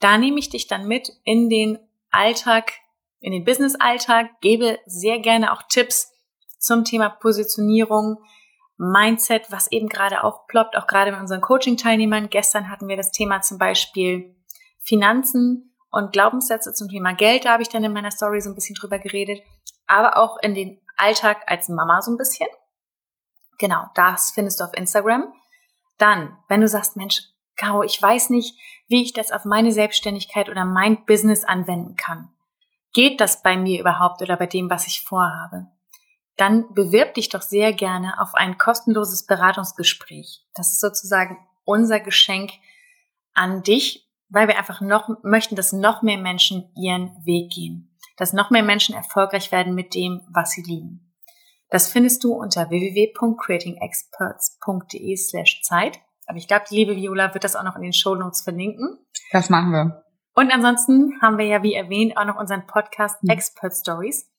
Da 0.00 0.18
nehme 0.18 0.38
ich 0.38 0.50
dich 0.50 0.66
dann 0.66 0.86
mit 0.86 1.10
in 1.24 1.48
den 1.48 1.78
Alltag, 2.10 2.72
in 3.20 3.32
den 3.32 3.44
Business-Alltag, 3.44 4.40
gebe 4.40 4.78
sehr 4.86 5.18
gerne 5.18 5.52
auch 5.52 5.62
Tipps 5.68 6.12
zum 6.58 6.84
Thema 6.84 7.08
Positionierung, 7.08 8.18
Mindset, 8.78 9.50
was 9.50 9.70
eben 9.72 9.88
gerade 9.88 10.22
aufploppt, 10.22 10.76
auch 10.76 10.86
gerade 10.86 11.10
mit 11.10 11.20
unseren 11.20 11.40
Coaching-Teilnehmern. 11.40 12.28
Gestern 12.28 12.70
hatten 12.70 12.88
wir 12.88 12.96
das 12.96 13.10
Thema 13.10 13.40
zum 13.40 13.58
Beispiel 13.58 14.36
Finanzen 14.80 15.74
und 15.90 16.12
Glaubenssätze 16.12 16.74
zum 16.74 16.88
Thema 16.88 17.14
Geld. 17.14 17.46
Da 17.46 17.52
habe 17.52 17.62
ich 17.62 17.70
dann 17.70 17.84
in 17.84 17.92
meiner 17.92 18.10
Story 18.10 18.40
so 18.40 18.50
ein 18.50 18.54
bisschen 18.54 18.74
drüber 18.74 18.98
geredet. 18.98 19.42
Aber 19.86 20.18
auch 20.18 20.36
in 20.42 20.54
den 20.54 20.80
Alltag 20.96 21.42
als 21.46 21.68
Mama 21.68 22.02
so 22.02 22.10
ein 22.10 22.18
bisschen. 22.18 22.48
Genau, 23.58 23.86
das 23.94 24.32
findest 24.32 24.60
du 24.60 24.64
auf 24.64 24.74
Instagram. 24.74 25.32
Dann, 25.98 26.36
wenn 26.48 26.60
du 26.60 26.68
sagst, 26.68 26.96
Mensch, 26.96 27.22
Caro, 27.56 27.82
ich 27.82 28.00
weiß 28.00 28.30
nicht, 28.30 28.58
wie 28.88 29.02
ich 29.02 29.12
das 29.12 29.32
auf 29.32 29.44
meine 29.44 29.72
Selbstständigkeit 29.72 30.48
oder 30.48 30.64
mein 30.64 31.04
Business 31.06 31.44
anwenden 31.44 31.96
kann. 31.96 32.28
Geht 32.92 33.20
das 33.20 33.42
bei 33.42 33.56
mir 33.56 33.80
überhaupt 33.80 34.20
oder 34.22 34.36
bei 34.36 34.46
dem, 34.46 34.68
was 34.68 34.86
ich 34.86 35.02
vorhabe? 35.02 35.68
dann 36.36 36.72
bewirb 36.74 37.14
dich 37.14 37.30
doch 37.30 37.42
sehr 37.42 37.72
gerne 37.72 38.20
auf 38.20 38.34
ein 38.34 38.58
kostenloses 38.58 39.26
Beratungsgespräch. 39.26 40.44
Das 40.54 40.72
ist 40.72 40.80
sozusagen 40.80 41.38
unser 41.64 41.98
Geschenk 42.00 42.52
an 43.32 43.62
dich, 43.62 44.06
weil 44.28 44.48
wir 44.48 44.58
einfach 44.58 44.80
noch 44.80 45.08
möchten, 45.22 45.56
dass 45.56 45.72
noch 45.72 46.02
mehr 46.02 46.18
Menschen 46.18 46.70
ihren 46.76 47.24
Weg 47.24 47.52
gehen, 47.52 47.96
dass 48.16 48.32
noch 48.32 48.50
mehr 48.50 48.62
Menschen 48.62 48.94
erfolgreich 48.94 49.50
werden 49.50 49.74
mit 49.74 49.94
dem, 49.94 50.22
was 50.28 50.50
sie 50.50 50.62
lieben. 50.62 51.05
Das 51.68 51.90
findest 51.90 52.22
du 52.24 52.32
unter 52.32 52.70
www.creatingexperts.de 52.70 55.16
slash 55.16 55.60
Zeit. 55.62 56.00
Aber 56.26 56.38
ich 56.38 56.48
glaube, 56.48 56.64
die 56.70 56.76
liebe 56.76 56.96
Viola 56.96 57.34
wird 57.34 57.44
das 57.44 57.56
auch 57.56 57.64
noch 57.64 57.76
in 57.76 57.82
den 57.82 57.92
Show 57.92 58.14
Notes 58.14 58.40
verlinken. 58.42 58.98
Das 59.32 59.50
machen 59.50 59.72
wir. 59.72 60.04
Und 60.34 60.52
ansonsten 60.52 61.20
haben 61.22 61.38
wir 61.38 61.46
ja, 61.46 61.62
wie 61.62 61.74
erwähnt, 61.74 62.16
auch 62.16 62.26
noch 62.26 62.38
unseren 62.38 62.66
Podcast 62.66 63.22
mhm. 63.22 63.30
Expert 63.30 63.74
Stories, 63.74 64.30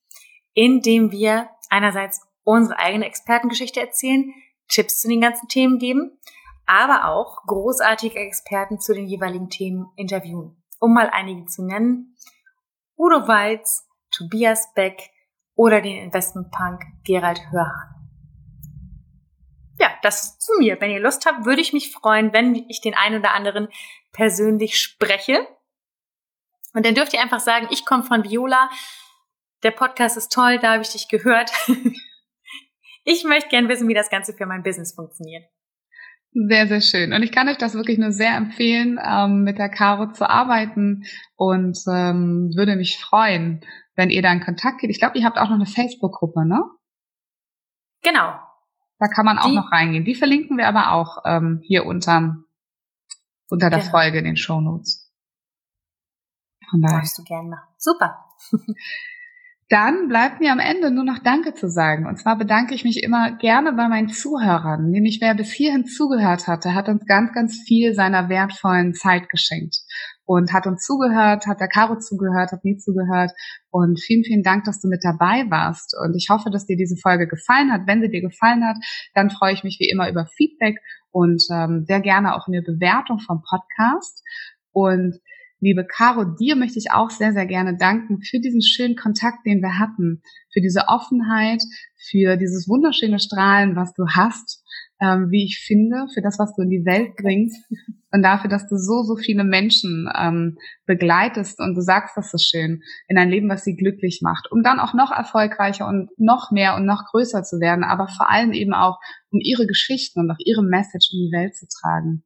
in 0.54 0.82
dem 0.82 1.12
wir 1.12 1.50
einerseits 1.70 2.22
unsere 2.44 2.80
eigene 2.80 3.06
Expertengeschichte 3.06 3.82
erzählen, 3.82 4.34
Tipps 4.70 5.02
zu 5.02 5.08
den 5.08 5.22
ganzen 5.22 5.48
Themen 5.48 5.80
geben, 5.80 6.20
aber 6.66 7.06
auch 7.06 7.46
großartige 7.46 8.20
Experten 8.20 8.80
zu 8.80 8.94
den 8.94 9.08
jeweiligen 9.08 9.50
Themen 9.50 9.88
interviewen. 9.96 10.62
Um 10.80 10.94
mal 10.94 11.10
einige 11.12 11.46
zu 11.46 11.66
nennen. 11.66 12.16
Udo 12.98 13.28
Walz, 13.28 13.88
Tobias 14.12 14.74
Beck 14.76 15.10
oder 15.58 15.82
den 15.82 15.98
Investmentpunk 15.98 16.84
Gerald 17.04 17.42
Hörhan. 17.52 17.96
Ja, 19.80 19.90
das 20.02 20.40
zu 20.40 20.54
mir. 20.60 20.80
Wenn 20.80 20.92
ihr 20.92 21.00
Lust 21.00 21.26
habt, 21.26 21.46
würde 21.46 21.62
ich 21.62 21.74
mich 21.74 21.92
freuen, 21.92 22.32
wenn 22.32 22.56
ich 22.56 22.80
den 22.80 22.94
einen 22.94 23.20
oder 23.20 23.34
anderen 23.34 23.68
persönlich 24.14 24.80
spreche. 24.80 25.46
Und 26.74 26.86
dann 26.86 26.96
dürft 26.96 27.14
ihr 27.14 27.22
einfach 27.22 27.40
sagen, 27.40 27.68
ich 27.72 27.86
komme 27.86 28.04
von 28.04 28.24
Viola. 28.24 28.70
Der 29.64 29.72
Podcast 29.72 30.16
ist 30.16 30.32
toll, 30.32 30.60
da 30.60 30.74
habe 30.74 30.84
ich 30.84 30.92
dich 30.92 31.10
gehört. 31.10 31.52
ich 33.04 33.24
möchte 33.24 33.50
gern 33.50 33.68
wissen, 33.68 33.88
wie 33.88 33.94
das 33.94 34.10
Ganze 34.10 34.34
für 34.34 34.46
mein 34.46 34.64
Business 34.64 34.94
funktioniert. 34.94 35.44
Sehr, 36.34 36.68
sehr 36.68 36.82
schön. 36.82 37.14
Und 37.14 37.24
ich 37.24 37.32
kann 37.32 37.50
euch 37.50 37.58
das 37.58 37.74
wirklich 37.74 37.98
nur 37.98 38.12
sehr 38.12 38.36
empfehlen, 38.36 39.00
ähm, 39.04 39.44
mit 39.44 39.58
der 39.58 39.70
Caro 39.70 40.12
zu 40.12 40.30
arbeiten 40.30 41.04
und 41.36 41.80
ähm, 41.88 42.52
würde 42.56 42.76
mich 42.76 43.00
freuen, 43.00 43.66
wenn 43.98 44.10
ihr 44.10 44.22
da 44.22 44.32
in 44.32 44.42
Kontakt 44.42 44.80
geht. 44.80 44.92
Ich 44.92 45.00
glaube, 45.00 45.18
ihr 45.18 45.26
habt 45.26 45.38
auch 45.38 45.50
noch 45.50 45.56
eine 45.56 45.66
Facebook-Gruppe, 45.66 46.48
ne? 46.48 46.64
Genau. 48.04 48.40
Da 49.00 49.08
kann 49.08 49.26
man 49.26 49.38
auch 49.38 49.50
Die, 49.50 49.56
noch 49.56 49.72
reingehen. 49.72 50.06
Die 50.06 50.16
verlinken 50.16 50.58
wir 50.58 50.68
aber 50.68 50.92
auch 50.94 51.24
ähm, 51.26 51.62
hier 51.64 51.86
unter, 51.86 52.38
unter 53.50 53.70
der 53.70 53.80
genau. 53.80 53.92
Folge 53.92 54.20
in 54.20 54.26
den 54.26 54.38
Show 54.38 54.62
Notes. 54.62 55.12
Von 56.70 56.82
daher. 56.82 57.00
Darfst 57.00 57.18
du 57.18 57.24
gerne 57.24 57.50
machen. 57.50 57.68
Super. 57.78 58.26
Dann 59.70 60.08
bleibt 60.08 60.40
mir 60.40 60.54
am 60.54 60.60
Ende 60.60 60.92
nur 60.92 61.04
noch 61.04 61.20
Danke 61.20 61.54
zu 61.54 61.70
sagen. 61.70 62.06
Und 62.06 62.18
zwar 62.18 62.38
bedanke 62.38 62.74
ich 62.74 62.86
mich 62.86 63.04
immer 63.04 63.32
gerne 63.32 63.74
bei 63.74 63.90
meinen 63.90 64.08
Zuhörern. 64.10 64.90
Nämlich 64.90 65.20
wer 65.22 65.36
bis 65.36 65.52
hierhin 65.52 65.86
zugehört 65.86 66.48
hatte, 66.48 66.74
hat 66.74 66.88
uns 66.88 67.06
ganz, 67.06 67.34
ganz 67.34 67.62
viel 67.68 67.94
seiner 67.94 68.30
wertvollen 68.30 68.94
Zeit 68.94 69.28
geschenkt. 69.30 69.80
Und 70.28 70.52
hat 70.52 70.68
uns 70.68 70.86
zugehört, 70.86 71.48
hat 71.48 71.62
der 71.62 71.70
Caro 71.70 71.98
zugehört, 71.98 72.52
hat 72.52 72.66
mir 72.66 72.78
zugehört. 72.78 73.32
Und 73.72 74.00
vielen, 74.00 74.26
vielen 74.26 74.44
Dank, 74.44 74.66
dass 74.66 74.82
du 74.82 74.90
mit 74.90 75.00
dabei 75.04 75.50
warst. 75.50 75.96
Und 75.98 76.16
ich 76.16 76.28
hoffe, 76.30 76.52
dass 76.52 76.66
dir 76.66 76.76
diese 76.76 76.98
Folge 76.98 77.28
gefallen 77.28 77.72
hat. 77.72 77.88
Wenn 77.88 78.02
sie 78.02 78.10
dir 78.10 78.22
gefallen 78.22 78.66
hat, 78.66 78.76
dann 79.16 79.30
freue 79.30 79.54
ich 79.54 79.64
mich 79.64 79.78
wie 79.80 79.90
immer 79.90 80.10
über 80.10 80.26
Feedback 80.26 80.80
und 81.12 81.44
ähm, 81.50 81.86
sehr 81.88 82.02
gerne 82.02 82.36
auch 82.36 82.48
eine 82.48 82.62
Bewertung 82.62 83.20
vom 83.20 83.42
Podcast. 83.42 84.22
Und 84.74 85.18
Liebe 85.60 85.88
Caro, 85.88 86.24
dir 86.24 86.56
möchte 86.56 86.78
ich 86.78 86.92
auch 86.92 87.10
sehr, 87.10 87.34
sehr 87.34 87.48
gerne 87.48 87.76
danken 87.76 88.22
für 88.22 88.40
diesen 88.40 88.62
schönen 88.62 88.96
Kontakt, 88.96 89.44
den 89.44 89.60
wir 89.62 89.80
hatten, 89.80 90.22
für 90.54 90.62
diese 90.62 90.88
Offenheit, 90.88 91.64
für 91.96 92.38
dieses 92.38 92.70
wunderschöne 92.70 93.18
Strahlen, 93.18 93.76
was 93.76 93.92
du 93.94 94.06
hast, 94.08 94.57
ähm, 95.00 95.30
wie 95.30 95.46
ich 95.46 95.60
finde, 95.60 96.08
für 96.14 96.22
das, 96.22 96.40
was 96.40 96.56
du 96.56 96.64
in 96.64 96.70
die 96.70 96.86
Welt 96.86 97.16
bringst 97.16 97.58
und 98.12 98.24
dafür, 98.24 98.50
dass 98.50 98.68
du 98.68 98.78
so, 98.78 99.04
so 99.04 99.16
viele 99.16 99.44
Menschen 99.44 100.10
ähm, 100.18 100.58
begleitest 100.86 101.60
und 101.60 101.76
du 101.76 101.82
sagst 101.82 102.18
das 102.18 102.32
so 102.32 102.38
schön, 102.38 102.82
in 103.08 103.18
ein 103.18 103.30
Leben, 103.30 103.50
was 103.50 103.64
sie 103.64 103.76
glücklich 103.76 104.22
macht, 104.24 104.52
um 104.52 104.64
dann 104.64 104.80
auch 104.80 104.94
noch 104.94 105.12
erfolgreicher 105.12 105.88
und 105.88 106.10
noch 106.18 106.52
mehr 106.52 106.76
und 106.76 106.86
noch 106.86 107.06
größer 107.12 107.44
zu 107.44 107.60
werden, 107.60 107.84
aber 107.84 108.08
vor 108.08 108.30
allem 108.30 108.54
eben 108.54 108.74
auch, 108.74 108.98
um 109.30 109.40
ihre 109.40 109.68
Geschichten 109.68 110.20
und 110.20 110.32
auch 110.32 110.40
ihre 110.40 110.64
Message 110.64 111.12
in 111.12 111.28
die 111.28 111.32
Welt 111.32 111.56
zu 111.56 111.68
tragen. 111.68 112.24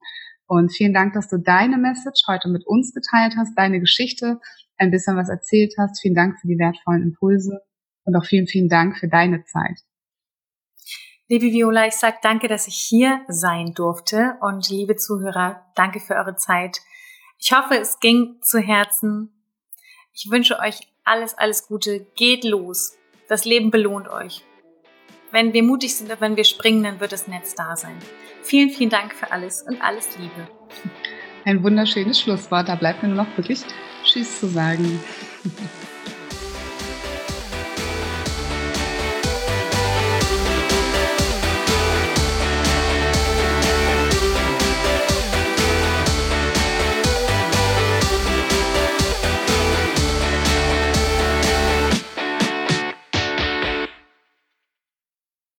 Und 0.47 0.71
vielen 0.71 0.93
Dank, 0.93 1.13
dass 1.13 1.29
du 1.29 1.37
deine 1.37 1.77
Message 1.77 2.23
heute 2.27 2.49
mit 2.49 2.67
uns 2.67 2.93
geteilt 2.93 3.35
hast, 3.37 3.57
deine 3.57 3.79
Geschichte, 3.79 4.39
ein 4.77 4.91
bisschen 4.91 5.15
was 5.15 5.29
erzählt 5.29 5.73
hast. 5.77 6.01
Vielen 6.01 6.15
Dank 6.15 6.39
für 6.39 6.47
die 6.47 6.57
wertvollen 6.57 7.03
Impulse 7.03 7.61
und 8.03 8.15
auch 8.15 8.25
vielen, 8.25 8.47
vielen 8.47 8.67
Dank 8.67 8.97
für 8.97 9.07
deine 9.07 9.43
Zeit. 9.45 9.79
Liebe 11.31 11.53
Viola, 11.53 11.87
ich 11.87 11.93
sage 11.93 12.17
danke, 12.21 12.49
dass 12.49 12.67
ich 12.67 12.75
hier 12.75 13.21
sein 13.29 13.73
durfte 13.73 14.35
und 14.41 14.67
liebe 14.67 14.97
Zuhörer, 14.97 15.65
danke 15.75 16.01
für 16.01 16.15
eure 16.15 16.35
Zeit. 16.35 16.81
Ich 17.39 17.53
hoffe, 17.53 17.77
es 17.77 18.01
ging 18.01 18.41
zu 18.41 18.59
Herzen. 18.59 19.31
Ich 20.11 20.29
wünsche 20.29 20.59
euch 20.59 20.89
alles, 21.05 21.33
alles 21.37 21.67
Gute. 21.67 22.05
Geht 22.17 22.43
los. 22.43 22.97
Das 23.29 23.45
Leben 23.45 23.71
belohnt 23.71 24.09
euch. 24.09 24.43
Wenn 25.31 25.53
wir 25.53 25.63
mutig 25.63 25.95
sind 25.95 26.11
und 26.11 26.19
wenn 26.19 26.35
wir 26.35 26.43
springen, 26.43 26.83
dann 26.83 26.99
wird 26.99 27.13
das 27.13 27.29
Netz 27.29 27.55
da 27.55 27.77
sein. 27.77 27.95
Vielen, 28.43 28.69
vielen 28.69 28.89
Dank 28.89 29.13
für 29.13 29.31
alles 29.31 29.61
und 29.61 29.81
alles 29.81 30.17
Liebe. 30.17 30.49
Ein 31.45 31.63
wunderschönes 31.63 32.19
Schlusswort. 32.19 32.67
Da 32.67 32.75
bleibt 32.75 33.03
mir 33.03 33.07
nur 33.07 33.23
noch 33.23 33.37
wirklich 33.37 33.61
Tschüss 34.03 34.37
zu 34.41 34.47
sagen. 34.47 34.99